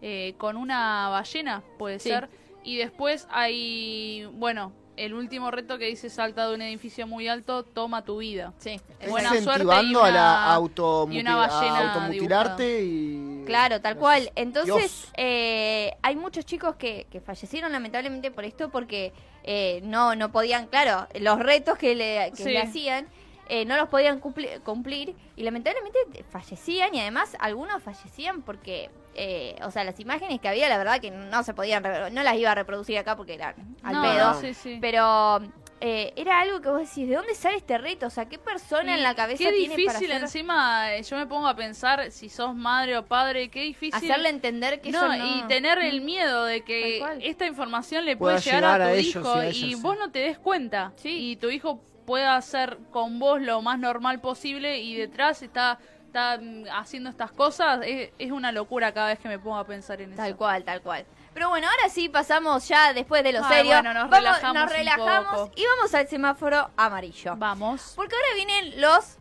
eh, 0.05 0.35
con 0.37 0.57
una 0.57 1.07
ballena, 1.09 1.63
puede 1.79 1.97
Sí. 1.97 2.09
ser. 2.09 2.29
Y 2.63 2.75
después 2.77 3.27
hay, 3.31 4.29
bueno, 4.33 4.73
el 4.97 5.13
último 5.13 5.49
reto 5.51 5.77
que 5.77 5.85
dice 5.85 6.09
salta 6.09 6.47
de 6.47 6.55
un 6.55 6.61
edificio 6.61 7.07
muy 7.07 7.27
alto, 7.27 7.63
toma 7.63 8.03
tu 8.03 8.17
vida. 8.17 8.53
Sí. 8.57 8.79
Es 8.99 9.09
Buena 9.09 9.29
suerte 9.41 9.63
y 10.01 10.05
a 10.05 10.11
la 10.11 10.59
una- 10.59 11.13
y 11.15 11.19
una 11.19 11.35
ballena 11.35 11.93
automutilarte 11.93 12.83
y... 12.83 13.43
Claro, 13.45 13.81
tal 13.81 13.95
cual. 13.97 14.31
Entonces, 14.35 15.07
eh, 15.17 15.91
hay 16.01 16.15
muchos 16.15 16.45
chicos 16.45 16.75
que, 16.75 17.07
que 17.11 17.19
fallecieron 17.21 17.71
lamentablemente 17.71 18.31
por 18.31 18.45
esto 18.45 18.69
porque 18.69 19.11
eh, 19.43 19.81
no, 19.83 20.15
no 20.15 20.31
podían, 20.31 20.67
claro, 20.67 21.07
los 21.19 21.39
retos 21.39 21.77
que 21.77 21.95
le, 21.95 22.31
que 22.35 22.43
Sí. 22.43 22.49
le 22.51 22.59
hacían 22.59 23.07
eh, 23.55 23.65
no 23.65 23.77
los 23.77 23.87
podían 23.87 24.19
cumpli- 24.19 24.59
cumplir 24.63 25.15
y 25.35 25.43
lamentablemente 25.43 25.99
fallecían 26.31 26.95
y 26.95 26.99
además 27.01 27.35
algunos 27.39 27.83
fallecían 27.83 28.41
porque, 28.41 28.89
eh, 29.13 29.55
o 29.63 29.69
sea, 29.69 29.83
las 29.83 29.99
imágenes 29.99 30.39
que 30.41 30.47
había, 30.47 30.67
la 30.69 30.77
verdad 30.79 30.99
que 30.99 31.11
no 31.11 31.43
se 31.43 31.53
podían, 31.53 31.83
no 31.83 32.23
las 32.23 32.35
iba 32.35 32.51
a 32.51 32.55
reproducir 32.55 32.97
acá 32.97 33.15
porque 33.15 33.35
eran 33.35 33.53
al 33.83 33.93
No, 33.93 34.01
pedo. 34.01 34.33
no, 34.33 34.41
sí, 34.41 34.53
sí. 34.55 34.77
Pero 34.81 35.39
eh, 35.81 36.13
era 36.15 36.39
algo 36.39 36.61
que 36.61 36.69
vos 36.69 36.79
decís, 36.79 37.07
¿de 37.09 37.15
dónde 37.15 37.35
sale 37.35 37.57
este 37.57 37.77
reto? 37.77 38.07
O 38.07 38.09
sea, 38.09 38.25
¿qué 38.27 38.39
persona 38.39 38.91
Y 38.91 38.95
en 38.95 39.03
la 39.03 39.13
cabeza 39.15 39.43
Qué 39.43 39.51
tiene 39.51 39.75
para 39.75 39.77
difícil 39.99 40.11
hacer- 40.13 40.21
encima, 40.23 40.95
eh, 40.95 41.03
yo 41.03 41.17
me 41.17 41.27
pongo 41.27 41.45
a 41.47 41.55
pensar 41.55 42.09
si 42.09 42.29
sos 42.29 42.55
madre 42.55 42.97
o 42.97 43.05
padre, 43.05 43.49
qué 43.49 43.61
difícil. 43.61 43.93
hacerle 43.93 44.29
entender 44.29 44.81
que 44.81 44.89
no, 44.91 44.99
eso 45.13 45.17
no... 45.23 45.37
y 45.37 45.43
tener 45.47 45.77
el 45.79 46.01
miedo 46.01 46.45
de 46.45 46.61
que 46.63 47.03
esta 47.21 47.45
información 47.45 48.05
le 48.05 48.17
Pueda 48.17 48.37
puede 48.37 48.45
llegar 48.45 48.61
llegar 48.63 48.81
a 48.81 48.85
tu 48.85 48.89
a 48.89 48.93
ellos 48.95 49.15
hijo 49.15 49.35
y 49.37 49.45
a 49.45 49.49
y 49.49 49.63
ellas, 49.67 49.81
vos 49.83 49.97
no 49.99 50.09
te 50.09 50.19
des 50.19 50.39
cuenta. 50.39 50.93
Sí. 50.95 51.31
Y 51.31 51.35
tu 51.35 51.49
hijo 51.51 51.81
pueda 52.05 52.35
hacer 52.35 52.77
con 52.91 53.19
vos 53.19 53.41
lo 53.41 53.61
más 53.61 53.79
normal 53.79 54.19
posible 54.21 54.79
y 54.79 54.95
detrás 54.95 55.41
está, 55.41 55.79
está 56.05 56.37
mm, 56.41 56.65
haciendo 56.73 57.09
estas 57.09 57.31
cosas. 57.31 57.79
Es, 57.85 58.11
es 58.19 58.31
una 58.31 58.51
locura 58.51 58.93
cada 58.93 59.07
vez 59.07 59.19
que 59.19 59.27
me 59.29 59.39
pongo 59.39 59.57
a 59.57 59.65
pensar 59.65 60.01
en 60.01 60.15
Tal 60.15 60.29
eso. 60.29 60.37
cual, 60.37 60.63
tal 60.63 60.81
cual. 60.81 61.05
Pero 61.33 61.49
bueno, 61.49 61.67
ahora 61.67 61.89
sí 61.89 62.09
pasamos 62.09 62.67
ya 62.67 62.93
después 62.93 63.23
de 63.23 63.33
lo 63.33 63.43
Ay, 63.43 63.55
serio. 63.57 63.71
bueno, 63.73 63.93
nos 63.93 64.03
Vamos- 64.09 64.17
relajamos 64.19 64.61
nos 64.63 64.71
relajamos 64.71 65.49
y 65.55 65.65
vamos 65.65 65.93
al 65.95 66.07
semáforo 66.07 66.69
amarillo. 66.77 67.35
Vamos. 67.37 67.93
Porque 67.95 68.15
ahora 68.15 68.27
vienen 68.35 68.79
los 68.81 69.17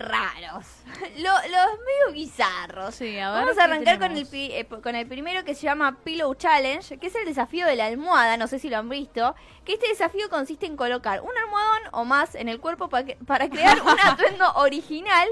raros, 0.00 0.66
Lo- 1.18 1.32
los 1.32 1.78
medio 1.78 2.12
bizarros. 2.12 2.94
Sí, 2.94 3.18
a 3.18 3.30
ver, 3.30 3.40
Vamos 3.40 3.54
¿qué 3.54 3.60
a 3.60 3.64
arrancar 3.64 3.98
con 3.98 4.16
el, 4.16 4.26
pi- 4.26 4.52
eh, 4.52 4.66
con 4.66 4.94
el 4.96 5.06
primero 5.06 5.44
que 5.44 5.54
se 5.54 5.62
llama 5.62 5.98
Pillow 6.02 6.34
Challenge, 6.34 6.98
que 6.98 7.06
es 7.06 7.14
el 7.14 7.24
desafío 7.26 7.66
de 7.66 7.76
la 7.76 7.86
almohada, 7.86 8.36
no 8.36 8.46
sé 8.48 8.58
si 8.58 8.68
lo 8.68 8.78
han 8.78 8.88
visto, 8.88 9.34
que 9.64 9.74
este 9.74 9.88
desafío 9.88 10.28
consiste 10.28 10.66
en 10.66 10.76
colocar 10.76 11.20
un 11.20 11.30
almohadón 11.36 11.82
o 11.92 12.04
más 12.04 12.34
en 12.34 12.48
el 12.48 12.58
cuerpo 12.60 12.88
pa 12.88 13.04
que- 13.04 13.16
para 13.26 13.48
crear 13.48 13.80
un 13.82 13.88
atuendo 14.04 14.50
original 14.54 15.28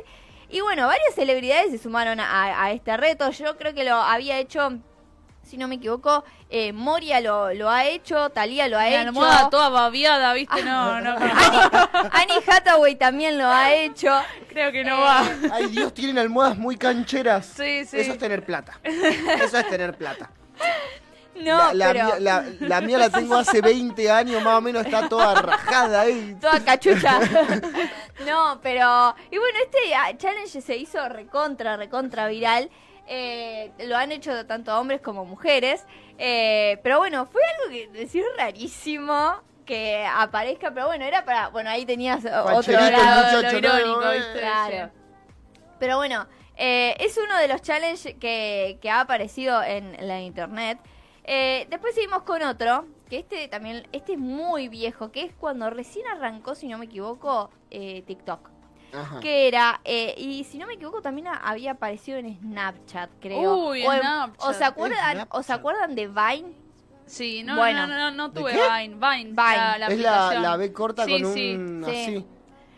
Y 0.50 0.60
bueno, 0.62 0.86
varias 0.86 1.14
celebridades 1.14 1.70
se 1.72 1.78
sumaron 1.78 2.20
a, 2.20 2.62
a 2.64 2.72
este 2.72 2.96
reto. 2.96 3.30
Yo 3.32 3.56
creo 3.58 3.74
que 3.74 3.84
lo 3.84 3.96
había 3.96 4.38
hecho, 4.38 4.78
si 5.48 5.56
no 5.56 5.66
me 5.68 5.76
equivoco, 5.76 6.24
eh, 6.50 6.72
Moria 6.72 7.20
lo, 7.20 7.52
lo 7.54 7.70
ha 7.70 7.86
hecho, 7.86 8.30
Talía 8.30 8.68
lo 8.68 8.78
ha 8.78 8.82
La 8.82 8.88
hecho. 8.90 8.98
almohada 9.08 9.50
toda 9.50 9.68
babiada, 9.70 10.32
¿viste? 10.34 10.62
No, 10.62 11.00
no, 11.00 11.16
Annie 12.12 12.42
Hathaway 12.46 12.96
también 12.96 13.38
lo 13.38 13.46
ha 13.48 13.72
hecho. 13.74 14.12
creo 14.48 14.70
que 14.72 14.84
no 14.84 14.96
Eh, 14.96 15.00
va. 15.00 15.22
Ay, 15.52 15.66
Dios, 15.66 15.92
tienen 15.94 16.18
almohadas 16.18 16.56
muy 16.58 16.76
cancheras. 16.76 17.46
Sí, 17.46 17.84
sí. 17.84 17.98
Eso 18.00 18.12
es 18.12 18.18
tener 18.18 18.44
plata. 18.44 18.78
Eso 18.84 19.58
es 19.58 19.68
tener 19.68 19.96
plata. 19.96 20.30
No, 21.36 21.72
la, 21.72 21.72
la 21.72 21.92
pero 21.92 22.04
mía, 22.04 22.14
la, 22.18 22.44
la 22.60 22.80
mía 22.80 22.98
la 22.98 23.10
tengo 23.10 23.36
hace 23.36 23.60
20 23.60 24.10
años, 24.10 24.42
más 24.42 24.58
o 24.58 24.60
menos, 24.60 24.84
está 24.84 25.08
toda 25.08 25.34
rajada 25.40 26.00
ahí. 26.00 26.36
toda 26.40 26.58
cachucha. 26.64 27.20
no, 28.26 28.58
pero... 28.60 29.14
Y 29.30 29.38
bueno, 29.38 29.58
este 29.64 29.94
ah, 29.94 30.10
challenge 30.16 30.60
se 30.60 30.76
hizo 30.76 31.08
recontra, 31.08 31.76
recontra 31.76 32.26
viral. 32.26 32.68
Eh, 33.08 33.72
lo 33.86 33.96
han 33.96 34.12
hecho 34.12 34.46
tanto 34.46 34.78
hombres 34.78 35.00
como 35.00 35.24
mujeres. 35.24 35.86
Eh, 36.18 36.78
pero 36.82 36.98
bueno, 36.98 37.26
fue 37.26 37.40
algo 37.44 37.72
que 37.72 37.88
decir 37.98 38.22
rarísimo 38.36 39.42
que 39.64 40.06
aparezca, 40.06 40.70
pero 40.72 40.86
bueno, 40.86 41.04
era 41.04 41.24
para... 41.24 41.48
Bueno, 41.48 41.70
ahí 41.70 41.84
tenías 41.84 42.24
otro 42.24 42.44
Pancherito, 42.44 42.90
lado. 42.90 43.42
lo 43.42 43.58
irónico. 43.58 44.10
¿viste? 44.10 44.38
Claro. 44.38 44.90
Pero 45.78 45.96
bueno, 45.96 46.26
eh, 46.56 46.96
es 46.98 47.16
uno 47.18 47.36
de 47.38 47.48
los 47.48 47.62
challenges 47.62 48.14
que, 48.18 48.78
que 48.80 48.90
ha 48.90 49.00
aparecido 49.00 49.62
en 49.62 49.96
la 50.06 50.20
internet. 50.20 50.78
Eh, 51.24 51.66
después 51.68 51.94
seguimos 51.94 52.22
con 52.22 52.42
otro, 52.42 52.86
que 53.10 53.18
este 53.18 53.48
también, 53.48 53.86
este 53.92 54.14
es 54.14 54.18
muy 54.18 54.68
viejo, 54.68 55.12
que 55.12 55.24
es 55.24 55.34
cuando 55.34 55.68
recién 55.68 56.06
arrancó, 56.06 56.54
si 56.54 56.68
no 56.68 56.78
me 56.78 56.86
equivoco, 56.86 57.50
eh, 57.70 58.02
TikTok. 58.06 58.48
Ajá. 58.92 59.20
Que 59.20 59.48
era, 59.48 59.80
eh, 59.84 60.14
y 60.16 60.44
si 60.44 60.56
no 60.58 60.66
me 60.66 60.74
equivoco, 60.74 61.02
también 61.02 61.28
había 61.28 61.72
aparecido 61.72 62.18
en 62.18 62.38
Snapchat, 62.38 63.10
creo. 63.20 63.68
Uy, 63.68 63.84
o, 63.86 63.92
en 63.92 64.00
Snapchat. 64.00 64.48
¿o 64.48 64.52
se 64.54 64.64
acuerdan, 64.64 64.98
Snapchat. 65.12 65.28
¿O 65.30 65.42
se 65.42 65.52
acuerdan 65.52 65.94
de 65.94 66.08
Vine? 66.08 66.52
Sí, 67.06 67.42
no, 67.42 67.56
Bueno. 67.56 67.86
no, 67.86 67.96
no, 67.98 68.10
no, 68.10 68.28
¿De 68.28 68.40
tuve 68.40 68.52
qué? 68.52 68.58
Vine. 68.58 68.94
Vine. 68.94 69.24
Vine. 69.24 69.34
La, 69.34 69.78
la 69.78 69.86
es 69.88 69.98
la, 70.00 70.34
la 70.40 70.56
B 70.56 70.72
corta 70.72 71.04
Sí, 71.04 71.12
con 71.22 71.34
sí. 71.34 71.54
un 71.54 71.84
Sí. 71.86 71.90
así. 71.90 72.26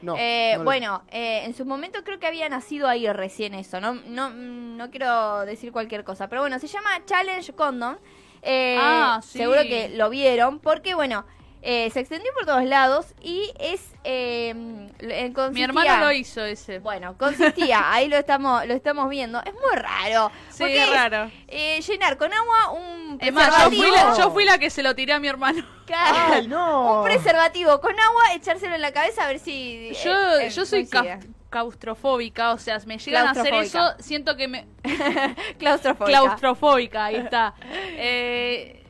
No, 0.02 0.14
Eh, 0.16 0.54
no 0.56 0.64
bueno, 0.64 1.02
eh, 1.10 1.42
en 1.44 1.52
su 1.54 1.66
momento 1.66 2.02
creo 2.04 2.18
que 2.18 2.26
había 2.26 2.48
nacido 2.48 2.88
ahí 2.88 3.06
recién 3.12 3.52
eso, 3.54 3.80
no, 3.82 3.92
no, 3.94 4.30
no 4.30 4.90
quiero 4.90 5.40
decir 5.44 5.72
cualquier 5.72 6.04
cosa, 6.04 6.26
pero 6.28 6.40
bueno, 6.40 6.58
se 6.58 6.68
llama 6.68 6.88
Challenge 7.04 7.52
Condom. 7.52 7.96
Eh, 8.40 8.76
Ah, 8.80 9.20
sí. 9.22 9.38
Seguro 9.38 9.60
que 9.62 9.90
lo 9.90 10.08
vieron, 10.08 10.58
porque 10.58 10.94
bueno, 10.94 11.26
eh, 11.62 11.90
se 11.90 12.00
extendió 12.00 12.30
por 12.34 12.46
todos 12.46 12.64
lados 12.64 13.06
y 13.20 13.52
es... 13.58 13.82
Eh, 14.02 14.54
consistía- 15.34 15.50
Mi 15.50 15.62
hermano 15.62 15.96
lo 16.06 16.12
hizo 16.12 16.42
ese. 16.44 16.78
Bueno, 16.78 17.18
consistía, 17.18 17.92
ahí 17.92 18.08
lo 18.08 18.16
estamos, 18.16 18.64
lo 18.66 18.72
estamos 18.74 19.08
viendo, 19.10 19.40
es 19.44 19.52
muy 19.52 19.76
raro. 19.76 20.30
sí, 20.48 20.58
porque 20.60 20.82
es 20.82 20.90
raro. 20.90 21.30
eh, 21.48 21.80
llenar 21.82 22.16
con 22.16 22.32
agua 22.32 22.70
un 22.72 23.18
Es 23.20 23.32
más, 23.32 23.48
yo 23.64 23.68
fui, 23.70 23.78
preservativo. 23.78 24.10
la, 24.10 24.16
yo 24.18 24.30
fui 24.30 24.44
la 24.46 24.58
que 24.58 24.70
se 24.70 24.82
lo 24.82 24.94
tiré 24.94 25.12
a 25.12 25.20
mi 25.20 25.28
hermano. 25.28 25.64
Claro. 25.90 26.34
¡Ay, 26.34 26.46
no! 26.46 27.00
Un 27.00 27.04
preservativo 27.04 27.80
con 27.80 27.98
agua, 27.98 28.34
echárselo 28.34 28.76
en 28.76 28.80
la 28.80 28.92
cabeza 28.92 29.24
a 29.24 29.26
ver 29.26 29.40
si. 29.40 29.90
Yo, 30.04 30.12
eh, 30.38 30.46
eh, 30.46 30.50
yo 30.50 30.64
soy 30.64 30.88
claustrofóbica, 31.50 32.52
o 32.52 32.58
sea, 32.58 32.78
me 32.86 32.96
llegan 32.98 33.26
a 33.26 33.30
hacer 33.32 33.52
eso, 33.54 33.80
siento 33.98 34.36
que 34.36 34.46
me... 34.48 34.66
Claustrofóbica. 35.58 36.20
Claustrofóbica, 36.20 37.04
ahí 37.06 37.16
está. 37.16 37.54
Eh, 37.96 38.84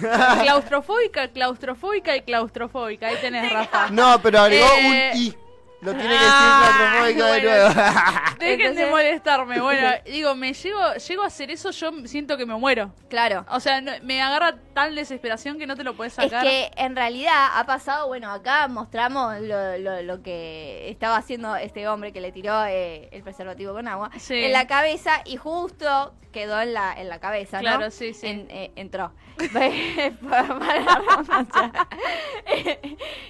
claustrofóbica, 0.00 1.28
claustrofóbica 1.28 2.16
y 2.16 2.22
claustrofóbica, 2.22 3.08
ahí 3.08 3.16
tenés, 3.20 3.52
Rafa. 3.52 3.90
No, 3.90 4.20
pero 4.22 4.40
agregó 4.40 4.66
Eh, 4.78 5.10
un 5.14 5.18
I. 5.20 5.34
Lo 5.82 5.92
tiene 5.94 6.10
que 6.10 6.16
Ah, 6.16 7.02
decir 7.02 7.16
claustrofóbico 7.16 7.24
de 7.24 7.40
bueno. 7.40 7.74
nuevo. 7.74 8.36
Dejen 8.38 8.74
de 8.76 8.86
molestarme. 8.86 9.60
Bueno, 9.60 9.88
digo, 10.06 10.34
me 10.36 10.52
llego, 10.52 10.94
llego 10.94 11.22
a 11.24 11.26
hacer 11.26 11.50
eso, 11.50 11.70
yo 11.72 11.90
siento 12.04 12.36
que 12.36 12.46
me 12.46 12.54
muero. 12.54 12.94
Claro. 13.10 13.44
O 13.48 13.58
sea, 13.58 13.80
no- 13.80 13.90
me 14.02 14.22
agarra 14.22 14.54
tal 14.72 14.94
desesperación 14.94 15.58
que 15.58 15.66
no 15.66 15.76
te 15.76 15.84
lo 15.84 15.94
puedes 15.94 16.16
Es 16.18 16.24
sacar. 16.24 16.44
que 16.44 16.70
en 16.76 16.96
realidad 16.96 17.48
ha 17.54 17.64
pasado, 17.66 18.06
bueno, 18.08 18.30
acá 18.32 18.68
mostramos 18.68 19.38
lo, 19.40 19.78
lo- 19.78 20.02
lo 20.02 20.22
que 20.22 20.88
estaba 20.90 21.16
haciendo 21.16 21.54
este 21.56 21.86
hombre 21.88 22.12
que 22.12 22.20
le 22.20 22.32
tiró 22.32 22.64
eh, 22.66 23.08
el 23.12 23.22
preservativo 23.22 23.72
con 23.74 23.88
agua 23.88 24.10
Sí. 24.18 24.44
en 24.44 24.52
la 24.52 24.66
cabeza 24.66 25.22
y 25.24 25.36
justo 25.36 26.14
quedó 26.32 26.60
en 26.62 26.72
la, 26.72 26.94
en 26.94 27.08
la 27.08 27.20
cabeza, 27.20 27.58
¿no? 27.58 27.62
Claro, 27.62 27.90
sí, 27.90 28.14
sí. 28.14 28.26
En- 28.26 28.46
eh, 28.50 28.72
entró. 28.76 29.12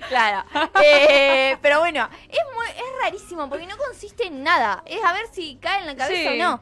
Claro. 0.08 0.44
Eh, 0.82 1.56
pero 1.62 1.80
bueno, 1.80 2.08
es, 2.28 2.38
muy, 2.54 2.66
es 2.66 3.02
rarísimo 3.02 3.48
porque 3.48 3.66
no 3.66 3.76
consiste 3.76 4.26
en 4.26 4.42
nada. 4.42 4.82
Es 4.86 5.02
a 5.04 5.12
ver 5.12 5.26
si 5.32 5.56
cae 5.56 5.80
en 5.80 5.86
la 5.86 5.96
cabeza 5.96 6.30
Sí. 6.32 6.40
o 6.40 6.44
no. 6.44 6.60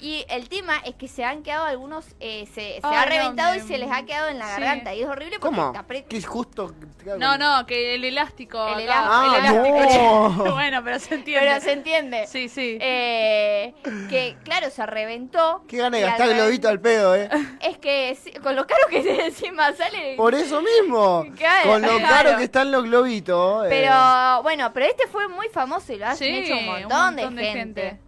Y 0.00 0.24
el 0.30 0.48
tema 0.48 0.78
es 0.86 0.94
que 0.94 1.08
se 1.08 1.24
han 1.24 1.42
quedado 1.42 1.66
algunos, 1.66 2.06
eh, 2.20 2.46
se, 2.54 2.80
se 2.80 2.80
ha 2.82 3.04
no, 3.04 3.10
reventado 3.10 3.54
y 3.54 3.60
se 3.60 3.76
les 3.76 3.90
ha 3.92 4.04
quedado 4.06 4.28
en 4.30 4.38
la 4.38 4.46
sí. 4.46 4.52
garganta. 4.52 4.94
Y 4.94 5.02
es 5.02 5.08
horrible 5.08 5.38
porque 5.38 5.56
¿Cómo? 5.56 5.72
Que 6.08 6.16
es 6.16 6.26
justo. 6.26 6.74
No, 7.18 7.36
no, 7.36 7.66
que 7.66 7.94
el 7.96 8.04
elástico. 8.04 8.66
El 8.68 8.88
Ah, 8.90 9.26
el 9.38 9.44
elástico. 9.44 10.28
no. 10.44 10.52
bueno, 10.54 10.82
pero 10.82 10.98
se 10.98 11.14
entiende. 11.16 11.46
Pero 11.48 11.60
se 11.60 11.72
entiende. 11.72 12.26
Sí, 12.26 12.48
sí. 12.48 12.78
Eh, 12.80 13.74
que 14.08 14.36
claro, 14.42 14.70
se 14.70 14.86
reventó. 14.86 15.64
Qué 15.68 15.76
gana 15.76 15.98
de 15.98 16.02
gastar 16.04 16.34
globito 16.34 16.68
al 16.68 16.80
pedo, 16.80 17.14
¿eh? 17.14 17.28
Es 17.60 17.76
que 17.78 18.16
sí, 18.22 18.32
con 18.42 18.56
lo 18.56 18.66
caro 18.66 18.82
que 18.88 19.02
se 19.02 19.26
encima 19.26 19.72
sale. 19.74 20.14
Por 20.16 20.34
eso 20.34 20.62
mismo. 20.62 21.26
Claro, 21.36 21.70
Con 21.72 21.82
lo 21.82 21.98
claro. 21.98 22.08
caro 22.08 22.38
que 22.38 22.44
están 22.44 22.70
los 22.72 22.84
globitos. 22.84 23.66
eh. 23.66 23.68
Pero 23.68 24.42
bueno, 24.42 24.72
pero 24.72 24.86
este 24.86 25.06
fue 25.08 25.28
muy 25.28 25.48
famoso 25.48 25.92
y 25.92 25.96
lo 25.98 26.06
han 26.06 26.16
Sí, 26.16 26.24
hecho 26.26 26.54
un 26.56 26.66
montón, 26.66 27.16
de, 27.16 27.44
gente. 27.52 27.98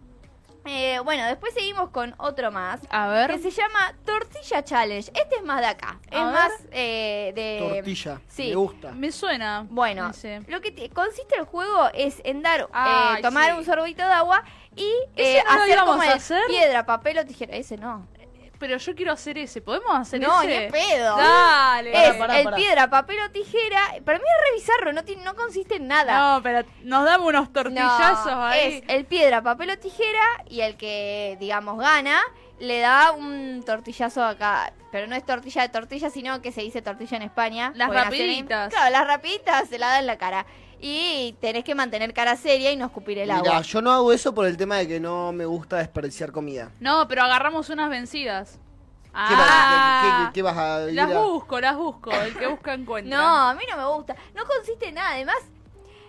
Eh, 0.65 0.99
bueno, 1.03 1.25
después 1.25 1.53
seguimos 1.53 1.89
con 1.89 2.15
otro 2.17 2.51
más. 2.51 2.79
A 2.89 3.07
ver. 3.07 3.29
Que 3.31 3.39
se 3.39 3.51
llama 3.51 3.93
Tortilla 4.05 4.63
Challenge. 4.63 5.11
Este 5.13 5.35
es 5.35 5.43
más 5.43 5.59
de 5.59 5.67
acá. 5.67 5.99
Es 6.09 6.11
ver. 6.11 6.23
más 6.23 6.51
eh, 6.71 7.31
de. 7.35 7.69
Tortilla. 7.75 8.21
Sí. 8.27 8.49
Me 8.49 8.55
gusta. 8.55 8.91
Me 8.91 9.11
suena. 9.11 9.65
Bueno, 9.69 10.09
ese. 10.09 10.39
lo 10.47 10.61
que 10.61 10.71
te- 10.71 10.89
consiste 10.89 11.35
el 11.37 11.43
juego 11.45 11.89
es 11.93 12.21
en 12.23 12.41
dar, 12.41 12.61
eh, 12.61 13.21
tomar 13.21 13.51
sí. 13.51 13.57
un 13.57 13.65
sorbito 13.65 14.03
de 14.05 14.13
agua 14.13 14.43
y 14.75 14.89
¿Ese 15.15 15.39
eh, 15.39 15.43
no 15.47 15.53
lo 15.55 15.61
hacer 15.63 15.75
íbamos 15.75 15.95
como 15.97 16.09
a 16.09 16.13
hacer? 16.13 16.41
piedra, 16.47 16.85
papel 16.85 17.17
o 17.19 17.25
tijera. 17.25 17.55
Ese 17.55 17.77
no. 17.77 18.07
Pero 18.63 18.77
yo 18.77 18.95
quiero 18.95 19.11
hacer 19.11 19.37
ese. 19.37 19.59
¿Podemos 19.59 19.93
hacer 19.93 20.21
no, 20.21 20.41
ese? 20.41 20.47
ni 20.47 20.53
en 20.53 20.71
pedo. 20.71 21.17
Dale. 21.17 21.91
Es 21.91 22.15
pará, 22.15 22.37
el 22.39 22.45
pará. 22.45 22.55
piedra, 22.55 22.89
papel 22.89 23.17
o 23.19 23.29
tijera. 23.29 23.77
Para 24.05 24.19
mí 24.19 24.23
es 24.23 24.51
revisarlo, 24.51 24.93
no, 24.93 25.03
tiene- 25.03 25.21
no 25.25 25.35
consiste 25.35 25.75
en 25.75 25.89
nada. 25.89 26.37
No, 26.37 26.41
pero 26.41 26.65
nos 26.83 27.03
damos 27.03 27.27
unos 27.27 27.51
tortillazos 27.51 28.31
No, 28.31 28.45
ahí. 28.45 28.75
Es 28.77 28.83
el 28.87 29.03
piedra, 29.03 29.41
papel 29.41 29.71
o 29.71 29.77
tijera 29.77 30.23
y 30.49 30.61
el 30.61 30.77
que, 30.77 31.35
digamos, 31.41 31.77
gana 31.77 32.21
le 32.59 32.79
da 32.79 33.11
un 33.11 33.63
tortillazo 33.65 34.23
acá. 34.23 34.71
Pero 34.93 35.07
no 35.07 35.15
es 35.17 35.25
tortilla 35.25 35.63
de 35.63 35.67
tortilla, 35.69 36.09
sino 36.09 36.41
que 36.41 36.53
se 36.53 36.61
dice 36.61 36.81
tortilla 36.81 37.17
en 37.17 37.23
España. 37.23 37.73
Las 37.75 37.89
rapiditas. 37.89 38.69
Claro, 38.71 38.91
las 38.91 39.05
rapiditas 39.05 39.67
se 39.67 39.77
la 39.77 39.87
dan 39.87 39.99
en 39.99 40.07
la 40.07 40.17
cara. 40.17 40.45
Y 40.85 41.33
tenés 41.39 41.63
que 41.63 41.75
mantener 41.75 42.13
cara 42.13 42.35
seria 42.35 42.69
y 42.71 42.75
no 42.75 42.85
escupir 42.87 43.17
el 43.17 43.27
Mirá, 43.29 43.37
agua. 43.37 43.61
yo 43.61 43.81
no 43.81 43.89
hago 43.89 44.11
eso 44.11 44.33
por 44.35 44.45
el 44.45 44.57
tema 44.57 44.75
de 44.77 44.87
que 44.87 44.99
no 44.99 45.31
me 45.31 45.45
gusta 45.45 45.77
desperdiciar 45.77 46.33
comida. 46.33 46.71
No, 46.81 47.07
pero 47.07 47.23
agarramos 47.23 47.69
unas 47.69 47.89
vencidas. 47.89 48.59
¿Qué, 49.03 49.09
Ah, 49.13 50.17
vas, 50.23 50.27
qué- 50.27 50.33
qué 50.33 50.41
vas 50.41 50.57
a 50.57 50.89
ir 50.89 50.95
las 50.95 51.09
a- 51.09 51.19
busco, 51.19 51.61
las 51.61 51.77
busco. 51.77 52.11
El 52.11 52.35
que 52.35 52.47
busca 52.47 52.73
encuentra. 52.73 53.15
No, 53.17 53.25
a 53.49 53.53
mí 53.53 53.63
no 53.69 53.77
me 53.77 53.95
gusta. 53.95 54.15
No 54.35 54.43
consiste 54.45 54.89
en 54.89 54.95
nada, 54.95 55.11
además. 55.11 55.37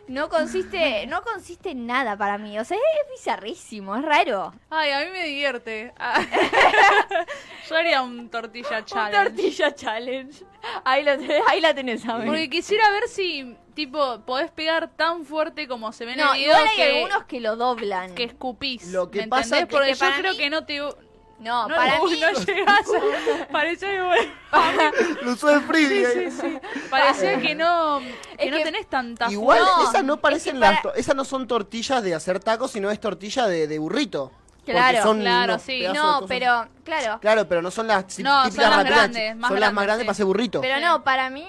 No 0.08 0.28
consiste, 0.28 1.06
no 1.06 1.22
consiste 1.22 1.70
en 1.70 1.86
nada 1.86 2.16
para 2.16 2.36
mí. 2.36 2.58
O 2.58 2.64
sea, 2.64 2.76
es 2.76 3.10
bizarrísimo, 3.16 3.94
es 3.96 4.02
raro. 4.02 4.52
Ay, 4.70 4.90
a 4.90 5.00
mí 5.04 5.06
me 5.12 5.24
divierte. 5.24 5.94
Ah. 5.98 6.20
Yo 7.68 7.76
haría 7.76 8.02
un 8.02 8.28
tortilla 8.28 8.78
Un 8.80 8.84
challenge. 8.84 9.24
tortilla 9.24 9.74
challenge. 9.74 10.44
Ahí, 10.84 11.04
lo 11.04 11.12
tenés- 11.12 11.42
ahí 11.46 11.60
la 11.60 11.74
tenés, 11.74 12.06
a 12.08 12.16
ver. 12.18 12.26
Porque 12.26 12.50
quisiera 12.50 12.90
ver 12.90 13.08
si, 13.08 13.56
tipo, 13.74 14.20
podés 14.20 14.50
pegar 14.50 14.88
tan 14.96 15.24
fuerte 15.24 15.66
como 15.68 15.92
se 15.92 16.04
ve 16.04 16.12
en 16.12 16.18
No, 16.18 16.32
el 16.32 16.38
video 16.40 16.52
igual 16.52 16.68
hay 16.68 16.76
que, 16.76 16.96
algunos 16.98 17.24
que 17.24 17.40
lo 17.40 17.56
doblan. 17.56 18.14
que 18.14 18.24
escupís. 18.24 18.86
Lo 18.88 19.10
que 19.10 19.22
¿me 19.22 19.28
pasa 19.28 19.58
entendés? 19.58 19.62
es 19.62 19.68
que- 19.68 19.76
Porque 19.76 19.92
que 19.92 19.94
yo 20.16 20.20
creo 20.20 20.32
mí- 20.32 20.38
que 20.38 20.50
no 20.50 20.64
te... 20.64 21.04
No, 21.40 21.68
No, 21.68 21.74
para 21.74 21.98
no, 21.98 22.04
mí. 22.06 22.20
no 22.20 22.32
llegás 22.32 22.86
a... 22.88 23.46
Parecía 23.52 23.88
que... 23.90 24.30
Lo 25.24 25.32
usó 25.32 25.48
de 25.48 25.60
sí, 25.88 26.30
sí, 26.30 26.40
sí. 26.40 26.58
Parecía 26.88 27.40
que 27.40 27.54
no... 27.54 28.00
Que 28.38 28.44
Es 28.46 28.50
no 28.50 28.56
que- 28.58 28.64
tenés 28.64 28.86
tanta 28.88 29.30
Igual 29.30 29.58
No, 29.58 29.90
esas 29.90 30.04
no 30.04 30.14
es 30.14 30.20
parecen 30.20 30.54
que 30.54 30.58
las 30.60 30.80
para- 30.80 30.94
esas 30.94 31.14
no 31.16 31.24
son 31.24 31.46
tortillas 31.46 32.02
de 32.02 32.14
hacer 32.14 32.40
tacos, 32.40 32.70
sino 32.70 32.90
es 32.90 33.00
tortilla 33.00 33.46
de, 33.46 33.66
de 33.66 33.78
burrito. 33.78 34.32
Claro, 34.64 35.02
son 35.02 35.20
claro, 35.20 35.58
sí. 35.58 35.84
No, 35.92 36.24
pero, 36.26 36.66
claro. 36.84 37.18
Claro, 37.20 37.46
pero 37.46 37.60
no 37.60 37.70
son 37.70 37.86
las 37.88 38.06
tí- 38.06 38.22
No, 38.22 38.42
son 38.44 38.50
típicas 38.52 38.70
las 38.76 38.84
grandes, 38.86 39.36
más 39.36 39.50
son 39.50 39.60
las 39.60 39.72
más 39.74 39.84
grandes, 39.84 40.02
sí. 40.02 40.06
para 40.06 40.12
hacer 40.12 40.24
burrito. 40.24 40.60
Pero 40.62 40.80
no, 40.80 41.04
para 41.04 41.28
mí. 41.28 41.46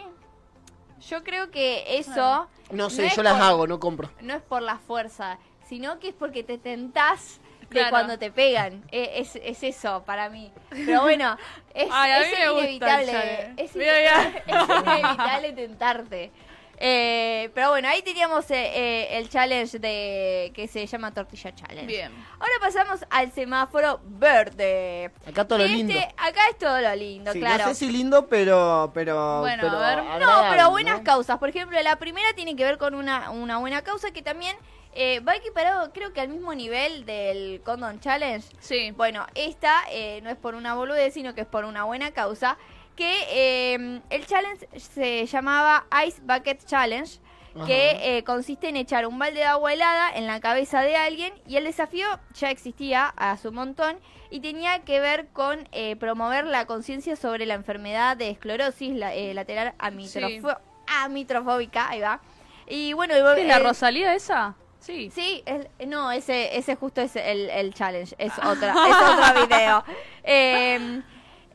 Yo 1.09 1.23
creo 1.23 1.51
que 1.51 1.97
eso. 1.97 2.47
no 2.71 2.89
sé, 2.89 3.09
yo 3.15 3.23
las 3.23 3.33
por- 3.33 3.41
hago, 3.43 3.67
no 3.67 3.79
compro. 3.79 4.09
No 4.21 4.33
es 4.35 4.41
por 4.41 4.61
la 4.61 4.77
fuerza, 4.77 5.37
sino 5.67 5.99
que 5.99 6.09
es 6.09 6.13
porque 6.13 6.43
te 6.43 6.57
tentás 6.57 7.39
de 7.61 7.67
Claro. 7.67 7.89
cuando 7.89 8.17
te 8.19 8.31
pegan. 8.31 8.83
E- 8.91 9.13
Es, 9.19 9.35
es 9.37 9.63
eso 9.63 10.03
para 10.05 10.29
mí. 10.29 10.51
Pero 10.69 11.01
bueno, 11.01 11.37
es, 11.73 11.87
Ay, 11.91 12.23
es 12.23 12.39
inevitable. 12.39 13.55
Mira, 13.75 14.23
es 14.45 14.69
inevitable 14.69 15.53
tentarte. 15.53 16.31
Eh, 16.77 17.49
pero 17.53 17.69
bueno, 17.69 17.87
ahí 17.87 18.01
teníamos 18.01 18.49
eh, 18.51 18.71
eh, 18.75 19.17
el 19.17 19.29
challenge 19.29 19.79
de 19.79 20.51
que 20.53 20.67
se 20.67 20.85
llama 20.85 21.13
Tortilla 21.13 21.53
Challenge. 21.55 21.85
Bien. 21.87 22.11
Ahora 22.33 22.53
pasamos 22.59 23.05
al 23.09 23.31
semáforo 23.31 24.01
verde. 24.03 25.11
Acá 25.27 25.45
todo 25.47 25.59
lo 25.59 25.65
Este, 25.65 25.77
lindo. 25.77 25.93
Acá 26.17 26.41
es 26.51 26.57
todo 26.57 26.81
lo 26.81 26.95
lindo, 26.95 27.31
Sí, 27.31 27.39
claro. 27.39 27.65
No 27.65 27.69
sé 27.69 27.75
si 27.75 27.91
lindo, 27.91 28.27
pero. 28.27 28.91
pero 28.93 29.39
Bueno, 29.39 29.63
pero 29.63 29.77
a 29.77 29.95
ver. 29.95 30.03
No, 30.03 30.11
agradable, 30.13 30.49
pero 30.51 30.69
buenas 30.71 30.97
¿no? 30.99 31.03
causas. 31.03 31.37
Por 31.37 31.49
ejemplo, 31.49 31.81
la 31.81 31.97
primera 31.97 32.33
tiene 32.33 32.55
que 32.55 32.63
ver 32.63 32.77
con 32.77 32.95
una, 32.95 33.29
una 33.31 33.57
buena 33.57 33.81
causa 33.83 34.11
que 34.11 34.21
también 34.21 34.55
eh, 34.97 35.19
va 35.19 35.35
equiparado, 35.35 35.91
creo 35.91 36.13
que 36.13 36.21
al 36.21 36.29
mismo 36.29 36.53
nivel 36.55 37.05
del 37.05 37.61
Condom 37.65 37.99
Challenge. 37.99 38.47
Sí. 38.59 38.91
Bueno, 38.91 39.25
esta 39.35 39.83
eh, 39.91 40.21
no 40.23 40.29
es 40.29 40.37
por 40.37 40.55
una 40.55 40.73
boludez, 40.73 41.13
sino 41.13 41.35
que 41.35 41.41
es 41.41 41.47
por 41.47 41.65
una 41.65 41.83
buena 41.83 42.11
causa. 42.11 42.57
Que 42.95 43.25
eh, 43.29 44.01
el 44.09 44.25
challenge 44.25 44.67
se 44.79 45.25
llamaba 45.25 45.85
Ice 46.07 46.21
Bucket 46.21 46.65
Challenge, 46.65 47.19
que 47.65 48.17
eh, 48.17 48.23
consiste 48.25 48.67
en 48.69 48.75
echar 48.75 49.05
un 49.07 49.17
balde 49.17 49.39
de 49.39 49.45
agua 49.45 49.71
helada 49.73 50.11
en 50.13 50.27
la 50.27 50.39
cabeza 50.41 50.81
de 50.81 50.95
alguien. 50.97 51.33
Y 51.47 51.55
el 51.57 51.63
desafío 51.65 52.05
ya 52.33 52.49
existía 52.51 53.07
a 53.15 53.37
su 53.37 53.51
montón 53.51 53.97
y 54.29 54.39
tenía 54.41 54.79
que 54.83 54.99
ver 54.99 55.27
con 55.27 55.67
eh, 55.71 55.95
promover 55.95 56.45
la 56.45 56.65
conciencia 56.65 57.15
sobre 57.15 57.45
la 57.45 57.53
enfermedad 57.53 58.17
de 58.17 58.29
esclerosis 58.29 58.93
la- 58.95 59.13
eh, 59.13 59.33
lateral 59.33 59.73
amitrofo- 59.79 60.59
amitrofóbica. 60.87 61.89
Ahí 61.89 62.01
va. 62.01 62.19
Y 62.67 62.93
bueno, 62.93 63.13
el- 63.15 63.23
¿Qué 63.35 63.41
es 63.43 63.47
la 63.47 63.59
Rosalía 63.59 64.13
esa? 64.15 64.55
Sí. 64.79 65.09
Sí, 65.13 65.41
es- 65.45 65.67
no, 65.87 66.11
ese, 66.11 66.57
ese 66.57 66.75
justo 66.75 67.01
es 67.01 67.15
el, 67.15 67.49
el 67.49 67.73
challenge, 67.73 68.15
es 68.17 68.33
otra, 68.43 68.73
es 68.87 68.95
otro 68.95 69.47
video. 69.47 69.83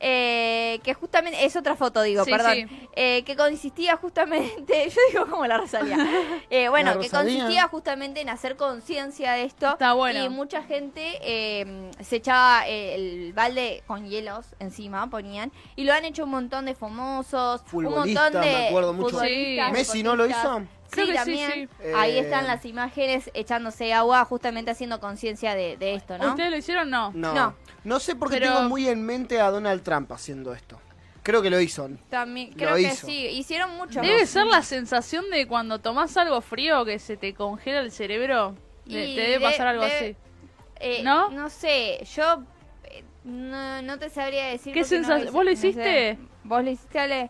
Eh, 0.03 0.79
que 0.83 0.93
justamente, 0.95 1.45
es 1.45 1.55
otra 1.55 1.75
foto, 1.75 2.01
digo, 2.01 2.25
Sí, 2.25 2.31
perdón. 2.31 2.53
sí. 2.53 2.89
Eh, 2.95 3.23
que 3.23 3.35
consistía 3.35 3.97
justamente, 3.97 4.89
yo 4.95 5.01
digo 5.11 5.27
como 5.27 5.45
la 5.45 5.57
Rosalía. 5.57 5.97
Eh, 6.49 6.67
bueno, 6.69 6.95
La 6.95 6.99
que 6.99 7.03
Rosalía. 7.07 7.33
consistía 7.35 7.67
justamente 7.67 8.19
en 8.21 8.29
hacer 8.29 8.55
conciencia 8.57 9.33
de 9.33 9.43
esto. 9.43 9.69
Está 9.69 9.93
bueno. 9.93 10.23
Y 10.23 10.29
mucha 10.29 10.63
gente 10.63 11.17
eh, 11.21 11.91
se 12.01 12.17
echaba 12.17 12.67
eh, 12.67 12.95
el 12.95 13.33
balde 13.33 13.83
con 13.87 14.05
hielos 14.09 14.47
encima, 14.59 15.07
ponían. 15.09 15.51
Y 15.75 15.83
lo 15.85 15.93
han 15.93 16.03
hecho 16.03 16.23
un 16.25 16.31
montón 16.31 16.65
de 16.65 16.73
famosos, 16.75 17.61
un 17.71 17.83
montón 17.85 18.33
de 18.33 18.39
me 18.39 18.67
acuerdo 18.69 18.93
mucho. 18.93 19.19
Sí. 19.21 19.57
¿Messi 19.71 20.03
no 20.03 20.15
lo 20.15 20.25
hizo? 20.25 20.63
Creo 20.89 21.05
sí, 21.05 21.11
que 21.13 21.17
sí, 21.19 21.23
también. 21.23 21.69
sí. 21.79 21.87
Ahí 21.95 22.17
Eh, 22.17 22.19
están 22.19 22.47
las 22.47 22.65
imágenes 22.65 23.31
echándose 23.33 23.93
agua, 23.93 24.25
justamente 24.25 24.71
haciendo 24.71 24.99
conciencia 24.99 25.55
de, 25.55 25.77
de 25.77 25.93
esto, 25.93 26.17
¿no? 26.17 26.29
¿Ustedes 26.31 26.51
lo 26.51 26.57
hicieron? 26.57 26.89
No. 26.89 27.11
No. 27.13 27.33
No. 27.33 27.55
No. 27.83 27.99
sé 27.99 28.15
por 28.15 28.29
qué 28.29 28.37
Pero- 28.39 28.53
tengo 28.55 28.69
muy 28.69 28.87
en 28.87 29.05
mente 29.05 29.39
a 29.39 29.49
Donald 29.49 29.83
Trump 29.83 30.11
haciendo 30.11 30.53
esto. 30.53 30.79
Creo 31.23 31.41
que 31.43 31.49
lo 31.51 31.59
hizo. 31.61 31.87
También, 32.09 32.49
Lo 32.51 32.55
creo 32.57 32.75
que 32.75 32.81
hizo. 32.81 33.05
sí. 33.05 33.27
Hicieron 33.27 33.75
mucho. 33.77 34.01
Debe 34.01 34.25
ser 34.25 34.47
la 34.47 34.63
sensación 34.63 35.29
de 35.29 35.45
cuando 35.47 35.77
tomás 35.79 36.17
algo 36.17 36.41
frío 36.41 36.83
que 36.83 36.97
se 36.97 37.15
te 37.15 37.33
congela 37.35 37.79
el 37.81 37.91
cerebro. 37.91 38.55
De- 38.85 39.07
Y 39.09 39.15
te 39.15 39.21
debe 39.21 39.33
de- 39.37 39.51
pasar 39.51 39.67
algo 39.67 39.83
de- 39.85 39.95
así. 39.95 40.15
Eh, 40.79 41.01
¿No? 41.03 41.29
No 41.29 41.49
sé, 41.51 42.03
yo 42.15 42.41
eh, 42.85 43.03
no, 43.23 43.83
no 43.83 43.99
te 43.99 44.09
sabría 44.09 44.47
decir. 44.47 44.73
¿Qué 44.73 44.81
porque 44.81 44.99
no 44.99 45.07
sensa- 45.07 45.19
hice- 45.19 45.29
vos 45.31 45.45
lo 45.45 45.51
no 45.51 45.57
sé. 45.57 45.67
hiciste? 45.67 46.17
¿Vos 46.43 46.63
lo 46.63 46.71
hiciste, 46.71 46.99
Ale? 46.99 47.29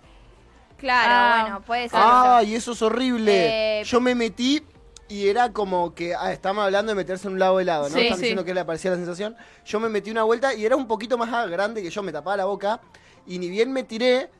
Claro, 0.77 1.09
Ah. 1.13 1.41
bueno, 1.41 1.61
puede 1.63 1.89
ser. 1.89 1.99
Ay, 2.01 2.55
eso 2.55 2.71
es 2.71 2.81
horrible. 2.81 3.81
Eh, 3.81 3.83
Yo 3.83 3.99
me 3.99 4.15
metí 4.15 4.63
y 5.11 5.27
era 5.27 5.51
como 5.51 5.93
que. 5.93 6.15
Ah, 6.15 6.31
estamos 6.31 6.63
hablando 6.63 6.91
de 6.91 6.95
meterse 6.95 7.27
en 7.27 7.33
un 7.33 7.39
lado 7.39 7.59
helado, 7.59 7.89
¿no? 7.89 7.95
Sí, 7.95 8.01
Están 8.01 8.17
sí. 8.17 8.21
diciendo 8.23 8.45
que 8.45 8.53
le 8.53 8.63
parecía 8.65 8.91
la 8.91 8.97
sensación. 8.97 9.35
Yo 9.65 9.79
me 9.79 9.89
metí 9.89 10.09
una 10.11 10.23
vuelta 10.23 10.53
y 10.53 10.65
era 10.65 10.75
un 10.75 10.87
poquito 10.87 11.17
más 11.17 11.49
grande 11.49 11.81
que 11.83 11.89
yo, 11.89 12.01
me 12.03 12.11
tapaba 12.11 12.37
la 12.37 12.45
boca. 12.45 12.79
Y 13.27 13.37
ni 13.39 13.49
bien 13.49 13.71
me 13.71 13.83
tiré, 13.83 14.31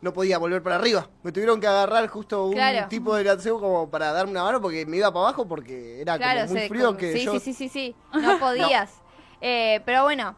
no 0.00 0.12
podía 0.12 0.38
volver 0.38 0.62
para 0.62 0.76
arriba. 0.76 1.08
Me 1.22 1.32
tuvieron 1.32 1.60
que 1.60 1.66
agarrar 1.66 2.06
justo 2.08 2.46
un 2.46 2.52
Claro. 2.54 2.86
tipo 2.88 3.14
de 3.16 3.24
gateo 3.24 3.58
como 3.60 3.90
para 3.90 4.12
darme 4.12 4.30
una 4.32 4.44
mano 4.44 4.60
porque 4.60 4.86
me 4.86 4.98
iba 4.98 5.12
para 5.12 5.26
abajo 5.28 5.48
porque 5.48 6.00
era 6.00 6.16
Claro, 6.18 6.42
como 6.42 6.52
muy 6.60 6.68
frío 6.68 6.86
como- 6.86 6.98
que 6.98 7.12
sí, 7.14 7.24
yo. 7.24 7.32
sí, 7.32 7.40
sí, 7.40 7.52
sí, 7.54 7.68
sí, 7.68 7.96
no 8.12 8.38
podías. 8.38 8.92
Eh, 9.40 9.80
pero 9.84 10.04
bueno, 10.04 10.36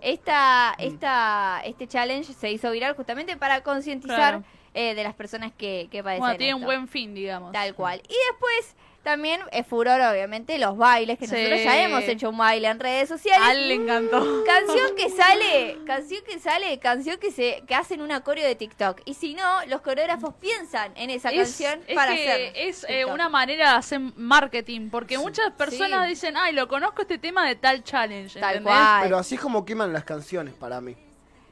esta, 0.00 0.74
Mm. 0.78 0.82
esta, 0.82 1.60
este 1.64 1.86
challenge 1.88 2.32
se 2.34 2.50
hizo 2.52 2.70
viral 2.70 2.94
justamente 2.96 3.36
para 3.36 3.62
concientizar 3.62 4.16
Claro. 4.16 4.44
eh, 4.74 4.94
de 4.94 5.02
las 5.02 5.14
personas 5.14 5.52
que, 5.56 5.88
que 5.90 6.02
padecen 6.02 6.20
Bueno, 6.20 6.36
tiene 6.36 6.54
un 6.54 6.62
buen 6.64 6.86
fin, 6.88 7.14
digamos. 7.14 7.52
Tal 7.52 7.74
cual. 7.74 8.00
Y 8.08 8.14
después 8.30 8.76
también 9.08 9.40
es 9.52 9.66
furor, 9.66 10.00
obviamente, 10.00 10.58
los 10.58 10.76
bailes, 10.76 11.18
que 11.18 11.26
Sí. 11.26 11.32
nosotros 11.34 11.62
ya 11.64 11.82
hemos 11.82 12.02
hecho 12.04 12.28
un 12.28 12.36
baile 12.36 12.68
en 12.68 12.78
redes 12.78 13.08
sociales. 13.08 13.40
A 13.46 13.52
él 13.52 13.68
le 13.68 13.74
encantó. 13.74 14.44
Canción 14.44 14.94
que 14.96 15.08
sale, 15.08 15.78
canción 15.86 16.22
que 16.28 16.38
sale, 16.38 16.78
canción 16.78 17.16
que 17.18 17.30
se 17.30 17.62
que 17.66 17.74
hacen 17.74 18.02
un 18.02 18.10
coreo 18.20 18.46
de 18.46 18.54
TikTok. 18.54 19.00
Y 19.06 19.14
si 19.14 19.32
no, 19.34 19.64
los 19.66 19.80
coreógrafos 19.80 20.34
piensan 20.34 20.92
en 20.96 21.08
esa 21.10 21.30
Es, 21.30 21.36
canción 21.38 21.80
es 21.86 21.94
para 21.94 22.14
que 22.14 22.30
hacer. 22.30 22.52
es 22.56 22.86
eh, 22.88 23.04
una 23.06 23.28
manera 23.28 23.70
de 23.72 23.76
hacer 23.78 24.00
marketing, 24.16 24.90
porque 24.90 25.16
muchas 25.18 25.50
personas 25.52 26.04
Sí. 26.04 26.10
dicen, 26.10 26.36
ay, 26.36 26.52
lo 26.52 26.68
conozco 26.68 27.02
este 27.02 27.18
tema 27.18 27.46
de 27.48 27.54
tal 27.56 27.82
challenge. 27.82 28.38
Tal 28.38 28.56
¿entendés? 28.58 28.74
cual. 28.74 29.00
Pero 29.04 29.18
así 29.18 29.36
es 29.36 29.40
como 29.40 29.64
queman 29.64 29.92
las 29.92 30.04
canciones 30.04 30.52
para 30.54 30.80
mí. 30.80 30.94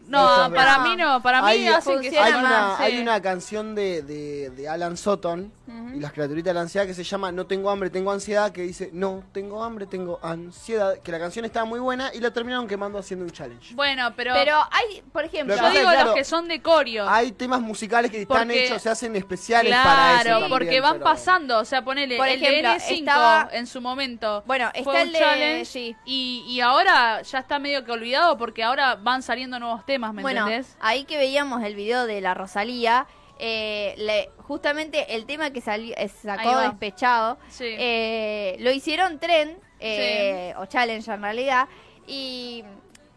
No, 0.08 0.50
para 0.54 0.78
mí 0.80 0.96
no, 0.96 1.20
para 1.22 1.42
mí 1.42 1.48
Hay- 1.48 1.66
hacen 1.68 2.00
que 2.00 2.08
hay 2.08 2.14
sea 2.32 2.38
una, 2.38 2.48
más, 2.50 2.80
hay 2.80 2.92
sí. 2.96 3.02
una 3.02 3.20
canción 3.20 3.74
de, 3.74 4.02
de, 4.02 4.50
de 4.50 4.68
Alan 4.68 4.96
Sutton 4.96 5.52
y 5.94 5.98
las 5.98 6.12
criaturitas 6.12 6.50
de 6.50 6.54
la 6.54 6.60
ansiedad 6.60 6.86
que 6.86 6.94
se 6.94 7.02
llama 7.02 7.32
No 7.32 7.46
tengo 7.46 7.70
hambre, 7.70 7.90
tengo 7.90 8.12
ansiedad, 8.12 8.52
que 8.52 8.62
dice 8.62 8.90
No 8.92 9.22
tengo 9.32 9.64
hambre, 9.64 9.86
tengo 9.86 10.20
ansiedad. 10.22 10.98
Que 11.00 11.10
la 11.10 11.18
canción 11.18 11.44
estaba 11.44 11.64
muy 11.66 11.80
buena 11.80 12.10
y 12.14 12.20
la 12.20 12.30
terminaron 12.30 12.68
quemando 12.68 12.98
haciendo 12.98 13.24
un 13.24 13.30
challenge. 13.32 13.74
Bueno, 13.74 14.12
pero, 14.16 14.32
Pero 14.34 14.56
hay, 14.70 15.02
por 15.12 15.24
ejemplo, 15.24 15.56
Lo 15.56 15.62
yo 15.62 15.70
digo 15.70 15.82
los 15.84 15.92
claro, 15.92 16.14
que 16.14 16.24
son 16.24 16.46
de 16.48 16.60
coreo. 16.62 17.08
Hay 17.08 17.32
temas 17.32 17.60
musicales 17.60 18.10
que 18.10 18.22
están 18.22 18.46
Porque- 18.46 18.66
hechos, 18.66 18.82
se 18.82 18.90
hacen 18.90 19.16
especiales 19.16 19.74
para 19.82 20.14
eso. 20.16 20.22
Claro, 20.24 20.46
porque 20.48 20.80
van 20.80 20.92
pero- 20.94 21.04
pasando, 21.04 21.58
o 21.58 21.64
sea, 21.64 21.82
ponele 21.82 22.16
Por 22.16 22.28
el 22.28 22.42
ejemplo, 22.42 22.70
de 22.70 22.76
N5 22.76 22.98
estaba- 23.00 23.48
en 23.52 23.66
su 23.66 23.80
momento. 23.80 24.44
Bueno, 24.46 24.70
fue 24.72 24.78
está 24.80 24.90
un 24.92 24.96
el 24.98 25.12
de- 25.12 25.18
challenge 25.18 25.64
sí. 25.64 25.96
y, 26.04 26.44
y 26.48 26.60
ahora 26.60 27.22
ya 27.22 27.38
está 27.40 27.58
medio 27.58 27.84
que 27.84 27.90
olvidado 27.92 28.36
porque 28.38 28.62
ahora 28.62 28.94
van 28.96 29.22
saliendo 29.22 29.58
nuevos 29.58 29.84
temas, 29.84 29.95
¿me 29.98 30.22
bueno, 30.22 30.42
entendés? 30.46 30.76
ahí 30.80 31.04
que 31.04 31.16
veíamos 31.16 31.62
el 31.62 31.74
video 31.74 32.06
de 32.06 32.20
la 32.20 32.34
Rosalía, 32.34 33.06
eh, 33.38 33.94
le- 33.98 34.30
justamente 34.46 35.14
el 35.14 35.26
tema 35.26 35.50
que 35.50 35.60
salió, 35.60 35.94
eh, 35.96 36.08
sacó 36.08 36.58
despechado, 36.58 37.38
Sí. 37.48 37.64
eh, 37.78 38.56
lo 38.60 38.70
hicieron 38.70 39.18
tren, 39.18 39.58
eh, 39.80 40.54
o 40.58 40.66
challenge 40.66 41.10
en 41.12 41.20
realidad, 41.22 41.68
y, 42.06 42.64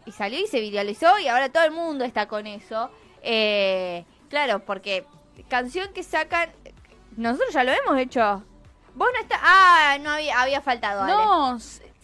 y 0.04 0.12
salió 0.12 0.38
y 0.40 0.46
se 0.46 0.60
viralizó 0.60 1.18
y 1.18 1.28
ahora 1.28 1.48
todo 1.50 1.64
el 1.64 1.70
mundo 1.70 2.04
está 2.04 2.26
con 2.26 2.46
eso. 2.46 2.90
Eh, 3.22 4.04
claro, 4.28 4.60
porque 4.64 5.04
canción 5.48 5.92
que 5.92 6.02
sacan, 6.02 6.50
nosotros 7.16 7.52
ya 7.54 7.64
lo 7.64 7.72
hemos 7.72 7.98
hecho. 7.98 8.42
Vos 8.94 9.08
no 9.14 9.20
está, 9.20 9.38
ah, 9.42 9.96
no 10.00 10.10
había, 10.10 10.40
había 10.40 10.60
faltado. 10.60 11.02
Ale. 11.02 11.12
no, 11.12 11.58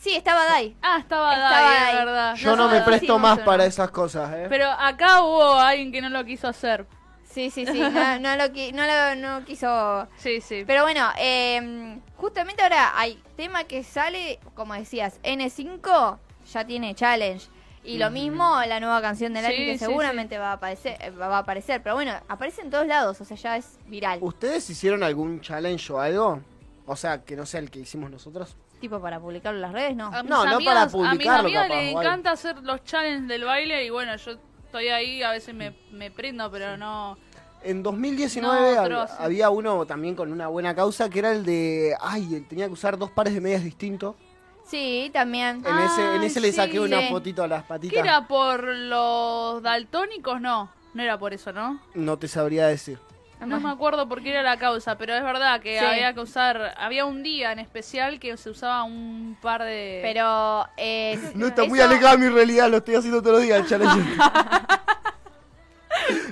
Sí, 0.07 0.15
estaba 0.15 0.45
Dai. 0.45 0.77
ah, 0.83 0.99
estaba, 1.01 1.35
Estaba 1.35 1.61
Dai, 1.61 1.91
es 1.91 2.05
verdad. 2.05 2.35
Yo 2.37 2.55
no 2.55 2.69
me 2.69 2.81
presto 2.83 3.05
hicimos 3.07 3.21
más 3.21 3.37
uno. 3.39 3.45
para 3.45 3.67
esas 3.67 3.91
cosas, 3.91 4.33
¿eh? 4.37 4.47
Pero 4.49 4.71
acá 4.71 5.21
hubo 5.23 5.55
alguien 5.55 5.91
que 5.91 6.01
no 6.01 6.09
lo 6.11 6.25
quiso 6.25 6.47
hacer. 6.47 6.87
Sí, 7.25 7.51
sí, 7.51 7.67
sí, 7.67 7.81
no, 7.93 8.21
no 8.21 8.37
lo, 8.37 8.45
qui- 8.45 8.73
no 8.73 8.87
lo 8.87 9.17
no 9.17 9.45
quiso 9.45 10.07
Sí, 10.17 10.41
sí. 10.41 10.63
Pero 10.65 10.83
bueno, 10.85 11.09
eh, 11.19 11.99
justamente 12.17 12.63
ahora 12.63 12.93
hay 12.97 13.21
tema 13.37 13.65
que 13.65 13.83
sale, 13.83 14.39
como 14.55 14.75
decías, 14.75 15.21
N5 15.25 16.19
ya 16.53 16.65
tiene 16.65 16.95
challenge. 16.95 17.49
Y 17.83 17.99
lo 17.99 18.11
mismo 18.11 18.61
la 18.67 18.79
nueva 18.79 19.01
canción 19.03 19.33
de 19.35 19.43
Lali 19.43 19.57
Sí, 19.57 19.67
que 19.67 19.73
sí, 19.73 19.79
seguramente 19.85 20.39
va 20.39 20.51
a 20.51 20.53
aparecer, 20.55 20.97
eh, 21.01 21.11
va 21.11 21.27
a 21.35 21.39
aparecer, 21.39 21.83
pero 21.83 21.97
bueno, 21.97 22.13
aparece 22.29 22.63
en 22.63 22.71
todos 22.71 22.87
lados, 22.87 23.21
o 23.21 23.25
sea, 23.25 23.37
ya 23.37 23.57
es 23.57 23.79
viral. 23.87 24.19
¿Ustedes 24.23 24.71
hicieron 24.71 25.03
algún 25.03 25.41
challenge 25.41 25.93
o 25.93 25.99
algo? 26.01 26.41
O 26.87 26.95
sea, 26.95 27.25
que 27.25 27.35
no 27.35 27.45
sea 27.45 27.59
el 27.59 27.71
que 27.71 27.81
hicimos 27.81 28.09
nosotros. 28.11 28.57
Tipo 28.81 29.01
para 29.01 29.19
publicarlo 29.19 29.57
en 29.59 29.63
las 29.63 29.73
redes, 29.73 29.97
¿no. 29.97 30.07
A 30.07 30.23
mis 30.23 30.31
No, 30.31 30.45
no 30.45 30.57
amigas- 30.57 30.65
para 30.65 30.81
A 30.83 30.85
mis 30.85 30.93
publicarlo, 30.93 31.41
amigas 31.41 31.63
capaz, 31.69 31.81
les 31.83 31.93
encanta 31.95 32.31
hacer 32.33 32.57
los 32.63 32.85
challenges 32.85 33.29
del 33.29 33.45
baile 33.45 33.85
y 33.85 33.91
bueno, 33.91 34.15
yo 34.17 34.33
estoy 34.65 34.89
ahí, 34.89 35.23
a 35.23 35.31
veces 35.31 35.55
me, 35.55 35.75
me 35.93 36.11
prendo, 36.11 36.51
pero 36.51 36.77
no... 36.77 37.17
En 37.63 37.83
2019 37.83 38.61
No, 38.61 38.81
hab- 38.81 38.85
otro, 38.85 39.07
sí. 39.09 39.13
había 39.19 39.51
uno 39.51 39.87
también 39.87 40.15
con 40.15 40.31
una 40.31 40.47
buena 40.49 40.75
causa 40.75 41.09
que 41.09 41.19
era 41.19 41.33
el 41.33 41.45
de. 41.45 41.97
Ay, 42.01 42.35
él 42.35 42.47
tenía 42.47 42.67
que 42.67 42.73
usar 42.73 42.97
dos 42.99 43.11
pares 43.11 43.35
de 43.35 43.41
medias 43.41 43.65
distintos. 43.65 44.15
Sí, 44.67 45.11
también. 45.13 45.65
En 45.67 45.79
ese, 45.79 46.17
en 46.17 46.23
ese 46.23 46.41
le 46.41 46.53
saqué 46.53 46.79
una 46.79 47.01
Sí. 47.01 47.07
fotito 47.09 47.43
a 47.43 47.49
las 47.49 47.63
¿Qué 47.63 47.69
patitas. 47.69 47.99
era 48.05 48.29
por 48.29 48.63
los 48.69 49.63
daltónicos? 49.63 50.41
No, 50.41 50.71
no 50.95 51.03
era 51.03 51.19
por 51.19 51.33
eso, 51.35 51.53
¿no? 51.53 51.81
No 51.95 52.19
te 52.19 52.29
sabría 52.29 52.67
decir. 52.69 52.99
No 53.41 53.61
me 53.61 53.71
acuerdo 53.71 54.09
por 54.09 54.23
qué 54.23 54.31
era 54.31 54.43
la 54.43 54.57
causa, 54.57 54.97
pero 54.97 55.15
es 55.15 55.23
verdad 55.23 55.61
que 55.61 55.79
Sí. 55.79 55.85
había 55.85 56.15
que 56.15 56.21
usar, 56.21 56.75
había 56.79 57.05
un 57.05 57.23
día 57.23 57.53
en 57.53 57.59
especial 57.59 58.19
que 58.19 58.37
se 58.37 58.51
usaba 58.51 58.83
un 58.85 59.37
par 59.43 59.63
de... 59.63 60.01
Pero 60.03 60.67
eh, 60.77 61.19
No 61.35 61.49
está 61.49 61.65
muy 61.65 61.81
alejada 61.81 62.13
de 62.13 62.19
mi 62.19 62.29
realidad, 62.29 62.71
lo 62.71 62.79
estoy 62.79 62.95
haciendo 62.95 63.21
todos 63.21 63.35
los 63.37 63.43
días 63.43 63.61
el 63.61 63.67
challenge. 63.67 64.03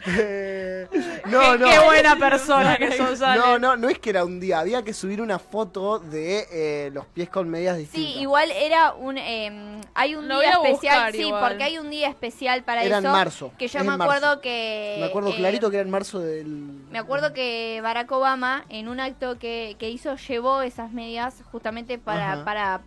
Eh, 0.07 0.87
no, 1.27 1.53
qué, 1.53 1.59
no. 1.59 1.67
qué 1.71 1.79
buena 1.85 2.17
persona 2.17 2.77
que 2.77 2.93
sos, 2.97 3.21
Ale. 3.23 3.41
No, 3.41 3.59
no, 3.59 3.77
no 3.77 3.89
es 3.89 3.99
que 3.99 4.11
era 4.11 4.25
un 4.25 4.39
día, 4.41 4.59
había 4.61 4.83
que 4.83 4.93
subir 4.93 5.21
una 5.23 5.39
foto 5.39 5.99
de 5.99 6.47
eh, 6.53 6.91
los 6.93 7.07
pies 7.07 7.29
con 7.31 7.49
medias 7.49 7.77
Sí, 7.77 7.83
distintas. 7.83 8.23
igual 8.23 8.51
era 8.51 8.93
un... 8.95 9.17
eh, 9.19 9.81
Hay 9.95 10.15
un 10.15 10.29
Lo 10.29 10.37
voy 10.37 10.47
día 10.47 10.59
buscar 10.59 10.73
especial, 10.75 11.13
sí, 11.13 11.23
igual. 11.29 11.49
porque 11.49 11.65
hay 11.65 11.79
un 11.79 11.91
día 11.91 12.09
especial 12.09 12.63
para 12.65 12.83
Era 12.85 12.99
en 12.99 13.05
eso. 13.05 13.13
marzo, 13.13 13.53
Que 13.59 13.69
yo 13.69 13.79
es 13.79 13.85
me 13.87 13.95
en 13.95 14.01
acuerdo 14.03 14.27
marzo. 14.27 14.41
que. 14.43 14.97
Me 15.01 15.07
acuerdo 15.07 15.31
eh, 15.31 15.37
clarito 15.37 15.71
que 15.71 15.77
era 15.77 15.85
en 15.85 15.91
marzo 15.91 16.21
del... 16.21 16.47
Me 16.91 16.99
acuerdo 16.99 17.33
que 17.33 17.81
Barack 17.83 18.11
Obama, 18.13 18.65
en 18.69 18.89
un 18.89 19.01
acto 19.01 19.39
que, 19.39 19.77
que 19.79 19.91
hizo, 19.91 20.17
llevó 20.17 20.63
esas 20.63 20.93
medias 20.93 21.43
justamente 21.51 21.99
para, 21.99 22.33
Ajá. 22.35 22.45
para 22.45 22.81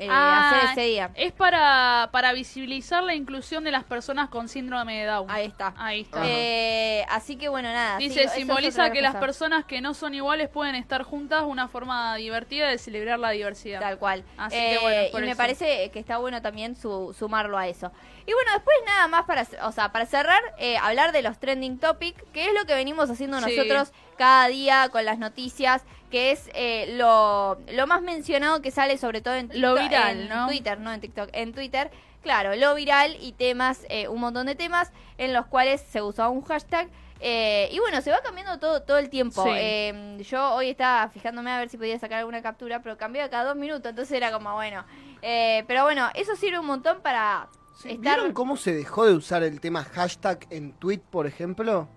eh, 0.00 0.08
Ah, 0.10 0.50
hacer 0.50 0.70
ese 0.72 0.80
día. 0.90 1.10
Es 1.14 1.32
para, 1.32 2.08
para 2.12 2.32
visibilizar 2.32 3.02
la 3.04 3.14
inclusión 3.14 3.62
de 3.64 3.70
las 3.70 3.84
personas 3.84 4.28
con 4.30 4.48
síndrome 4.48 5.00
de 5.00 5.06
Down. 5.06 5.30
Ahí 5.30 5.46
está. 5.46 5.74
Ahí 5.76 6.00
está. 6.00 6.22
Eh, 6.24 7.04
así 7.08 7.36
que 7.36 7.48
bueno, 7.48 7.68
nada. 7.72 7.98
Dice, 7.98 8.28
simboliza 8.28 8.90
que 8.90 9.02
las 9.02 9.14
personas 9.16 9.64
que 9.64 9.80
no 9.80 9.94
son 9.94 10.14
iguales 10.14 10.48
pueden 10.48 10.74
estar 10.74 11.02
juntas, 11.02 11.44
una 11.46 11.68
forma 11.68 12.16
divertida 12.16 12.68
de 12.68 12.78
celebrar 12.78 13.18
la 13.18 13.30
diversidad. 13.30 13.80
Tal 13.80 13.98
cual. 13.98 14.24
Así 14.36 14.56
Eh, 14.56 14.70
que 14.72 14.78
bueno, 14.80 15.02
y 15.08 15.10
por 15.12 15.20
me 15.22 15.36
parece 15.36 15.90
que 15.90 15.98
está 15.98 16.16
bueno 16.18 16.42
también 16.42 16.74
su- 16.74 17.14
sumarlo 17.16 17.56
a 17.58 17.68
eso. 17.68 17.92
Y 18.26 18.32
bueno, 18.32 18.52
después 18.54 18.76
nada 18.86 19.08
más 19.08 19.24
para, 19.24 19.46
o 19.64 19.72
sea, 19.72 19.92
para 19.92 20.06
cerrar, 20.06 20.40
eh, 20.58 20.76
hablar 20.78 21.12
de 21.12 21.22
los 21.22 21.38
trending 21.38 21.78
topics, 21.78 22.22
que 22.32 22.46
es 22.46 22.54
lo 22.54 22.64
que 22.64 22.74
venimos 22.74 23.10
haciendo 23.10 23.40
Sí. 23.40 23.56
nosotros 23.56 23.92
cada 24.16 24.46
día 24.48 24.88
con 24.90 25.04
las 25.04 25.18
noticias, 25.18 25.82
que 26.10 26.32
es 26.32 26.50
eh, 26.54 26.94
lo, 26.96 27.58
lo 27.72 27.86
más 27.86 28.02
mencionado 28.02 28.60
que 28.62 28.70
sale 28.70 28.98
sobre 28.98 29.20
todo 29.20 29.34
en, 29.34 29.48
Lo 29.54 29.76
TikTok- 29.76 29.82
viral, 29.88 30.20
en 30.22 30.28
¿no? 30.28 30.46
Twitter, 30.48 30.78
no 30.80 30.92
en 30.92 31.00
TikTok, 31.00 31.30
en 31.32 31.52
Twitter. 31.52 31.90
Claro, 32.22 32.54
lo 32.56 32.74
viral 32.74 33.16
y 33.20 33.32
temas, 33.32 33.86
eh, 33.88 34.06
un 34.08 34.20
montón 34.20 34.46
de 34.46 34.54
temas 34.54 34.92
en 35.16 35.32
los 35.32 35.46
cuales 35.46 35.80
se 35.80 36.02
usaba 36.02 36.28
un 36.28 36.42
hashtag. 36.42 36.88
eh, 37.22 37.68
y 37.72 37.78
bueno, 37.78 38.00
se 38.00 38.10
va 38.10 38.20
cambiando 38.22 38.58
todo, 38.58 38.82
todo 38.82 38.98
el 38.98 39.08
tiempo. 39.10 39.42
Sí. 39.44 39.50
Eh, 39.54 40.18
yo 40.28 40.54
hoy 40.54 40.70
estaba 40.70 41.08
fijándome 41.10 41.50
a 41.50 41.58
ver 41.58 41.68
si 41.68 41.76
podía 41.78 41.98
sacar 41.98 42.18
alguna 42.18 42.40
captura, 42.42 42.80
pero 42.82 42.96
cambió 42.98 43.28
cada 43.30 43.44
dos 43.44 43.56
minutos, 43.56 43.88
entonces 43.90 44.12
era 44.16 44.32
como, 44.32 44.52
bueno. 44.54 44.84
Eh, 45.22 45.64
pero 45.66 45.82
bueno, 45.84 46.08
eso 46.14 46.34
sirve 46.36 46.58
un 46.58 46.66
montón 46.66 47.00
para 47.02 47.48
Sí, 47.76 47.90
estar... 47.92 48.16
¿Vieron 48.16 48.32
cómo 48.34 48.56
se 48.58 48.74
dejó 48.74 49.06
de 49.06 49.14
usar 49.14 49.42
el 49.42 49.60
tema 49.60 49.84
hashtag 49.84 50.46
en 50.50 50.72
tweet, 50.72 51.00
por 51.10 51.26
ejemplo? 51.26 51.88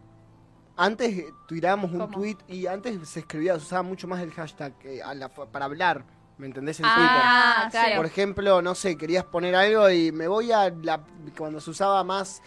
Antes 0.76 1.10
eh, 1.18 1.34
tirábamos 1.48 1.92
un 1.92 2.00
¿Cómo? 2.00 2.14
tweet 2.14 2.38
y 2.48 2.66
antes 2.68 3.08
se 3.08 3.20
escribía, 3.20 3.54
se 3.60 3.66
usaba 3.66 3.84
mucho 3.84 4.08
más 4.08 4.22
el 4.22 4.32
hashtag 4.32 4.74
eh, 4.84 5.02
a 5.04 5.14
la- 5.14 5.30
para 5.30 5.66
hablar, 5.66 6.04
¿me 6.38 6.48
entendés? 6.48 6.80
En 6.80 6.86
Ah, 6.88 6.96
Twitter. 7.66 7.72
claro. 7.82 7.96
Por 7.98 8.06
ejemplo, 8.08 8.62
no 8.62 8.74
sé, 8.74 8.98
querías 8.98 9.24
poner 9.26 9.56
algo 9.56 9.90
y 9.92 10.12
me 10.12 10.28
voy 10.28 10.52
a 10.52 10.70
la 10.82 11.00
cuando 11.38 11.62
se 11.62 11.70
usaba 11.70 12.04
más, 12.04 12.42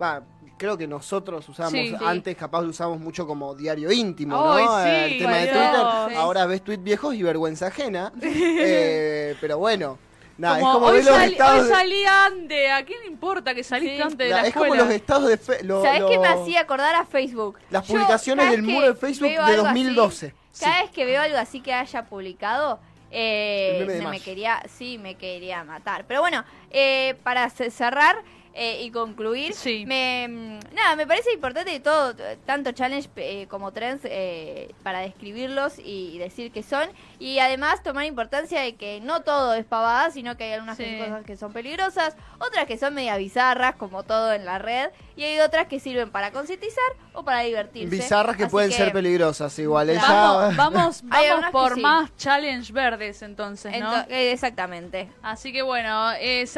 va, 0.00 0.22
creo 0.58 0.78
que 0.78 0.86
nosotros 0.86 1.48
usábamos 1.48 1.80
Sí, 1.80 1.88
sí. 1.88 1.96
antes, 2.04 2.36
capaz 2.36 2.62
lo 2.62 2.68
usábamos 2.68 3.00
mucho 3.00 3.26
como 3.26 3.52
diario 3.56 3.90
íntimo, 3.90 4.36
Ay, 4.52 4.64
¿no? 4.64 4.82
sí, 4.84 5.12
el 5.14 5.18
tema 5.18 5.36
de 5.38 5.46
Twitter. 5.48 6.16
Ahora 6.18 6.46
ves 6.46 6.62
tweets 6.62 6.84
viejos 6.84 7.14
y 7.16 7.22
vergüenza 7.24 7.66
ajena. 7.66 8.12
Eh, 8.24 9.34
pero 9.40 9.58
bueno, 9.58 9.98
nada, 10.42 10.58
Como, 10.60 10.68
es 10.70 10.74
como 10.74 10.86
hoy, 10.86 10.96
ver 10.96 11.04
los 11.06 11.16
sali- 11.16 11.32
estados 11.32 11.62
hoy 11.62 11.68
salí 11.68 12.04
antes, 12.04 12.70
¿a 12.72 12.84
quién 12.84 13.00
le 13.00 13.06
importa 13.06 13.54
que 13.54 13.64
saliste 13.64 13.96
Sí. 13.96 14.02
antes 14.02 14.18
de 14.18 14.28
la- 14.28 14.42
la 14.42 14.48
es 14.48 14.54
como 14.54 14.74
los 14.74 14.90
estados 14.90 15.28
de 15.28 15.38
fe- 15.38 15.62
lo- 15.64 15.82
¿Sabés 15.82 16.02
qué 16.08 16.18
me 16.18 16.28
lo- 16.28 16.42
hacía 16.42 16.60
acordar 16.60 16.94
a 16.94 17.04
Facebook? 17.06 17.58
Las 17.70 17.86
Yo, 17.86 17.94
publicaciones 17.94 18.50
del 18.50 18.62
muro 18.62 18.86
de 18.88 18.94
Facebook 18.94 19.28
de 19.30 19.36
algo 19.38 19.66
así, 19.66 19.84
2012. 19.84 20.34
cada 20.60 20.74
Sí. 20.76 20.82
vez 20.82 20.90
que 20.90 21.04
veo 21.06 21.22
algo 21.22 21.38
así 21.38 21.60
que 21.60 21.72
haya 21.72 22.04
publicado, 22.04 22.80
eh, 23.10 24.02
me 24.10 24.20
quería, 24.20 24.62
sí, 24.68 24.98
me 24.98 25.14
quería 25.16 25.64
matar. 25.64 26.04
Pero 26.06 26.20
bueno, 26.20 26.44
eh, 26.70 27.14
para 27.22 27.48
ce- 27.50 27.70
cerrar 27.70 28.16
eh, 28.54 28.82
y 28.82 28.90
concluir, 28.90 29.54
Sí. 29.54 29.84
me, 29.86 30.26
mm, 30.28 30.74
nada, 30.74 30.96
me 30.96 31.06
parece 31.06 31.32
importante 31.32 31.78
todo, 31.80 32.14
tanto 32.44 32.72
challenge 32.72 33.08
eh, 33.16 33.46
como 33.48 33.72
trends, 33.72 34.02
eh, 34.04 34.74
para 34.82 35.00
describirlos 35.00 35.78
y, 35.78 36.10
y 36.14 36.18
decir 36.18 36.52
qué 36.52 36.62
son. 36.62 36.88
Y 37.18 37.38
además 37.38 37.82
tomar 37.82 38.04
importancia 38.04 38.60
de 38.60 38.74
que 38.76 39.00
no 39.00 39.22
todo 39.22 39.54
es 39.54 39.64
pavada, 39.64 40.10
sino 40.10 40.36
que 40.36 40.44
hay 40.44 40.52
algunas 40.52 40.76
Sí. 40.76 40.98
cosas 40.98 41.24
que 41.24 41.36
son 41.36 41.52
peligrosas, 41.52 42.16
otras 42.38 42.66
que 42.66 42.76
son 42.78 42.94
media 42.94 43.16
bizarras, 43.16 43.76
como 43.76 44.02
todo 44.02 44.32
en 44.32 44.44
la 44.44 44.58
red, 44.58 44.90
y 45.16 45.24
hay 45.24 45.38
otras 45.40 45.66
que 45.66 45.78
sirven 45.80 46.10
para 46.10 46.30
concientizar 46.32 46.82
o 47.12 47.24
para 47.24 47.40
divertirse. 47.40 47.94
Bizarras 47.94 48.36
que 48.36 48.44
Así 48.44 48.50
pueden 48.50 48.72
ser 48.72 48.92
peligrosas 48.92 49.58
igual. 49.58 49.90
Vamos, 49.96 50.56
vamos, 50.56 51.00
vamos 51.04 51.50
por 51.52 51.74
sí. 51.74 51.80
más 51.80 52.14
challenge 52.16 52.72
verdes 52.72 53.22
entonces, 53.22 53.78
¿no? 53.80 53.92
Ento- 53.92 54.06
eh, 54.10 54.32
exactamente. 54.32 55.10
Así 55.22 55.52
que 55.52 55.62
bueno, 55.62 56.12
eh, 56.20 56.46
cerramos 56.46 56.52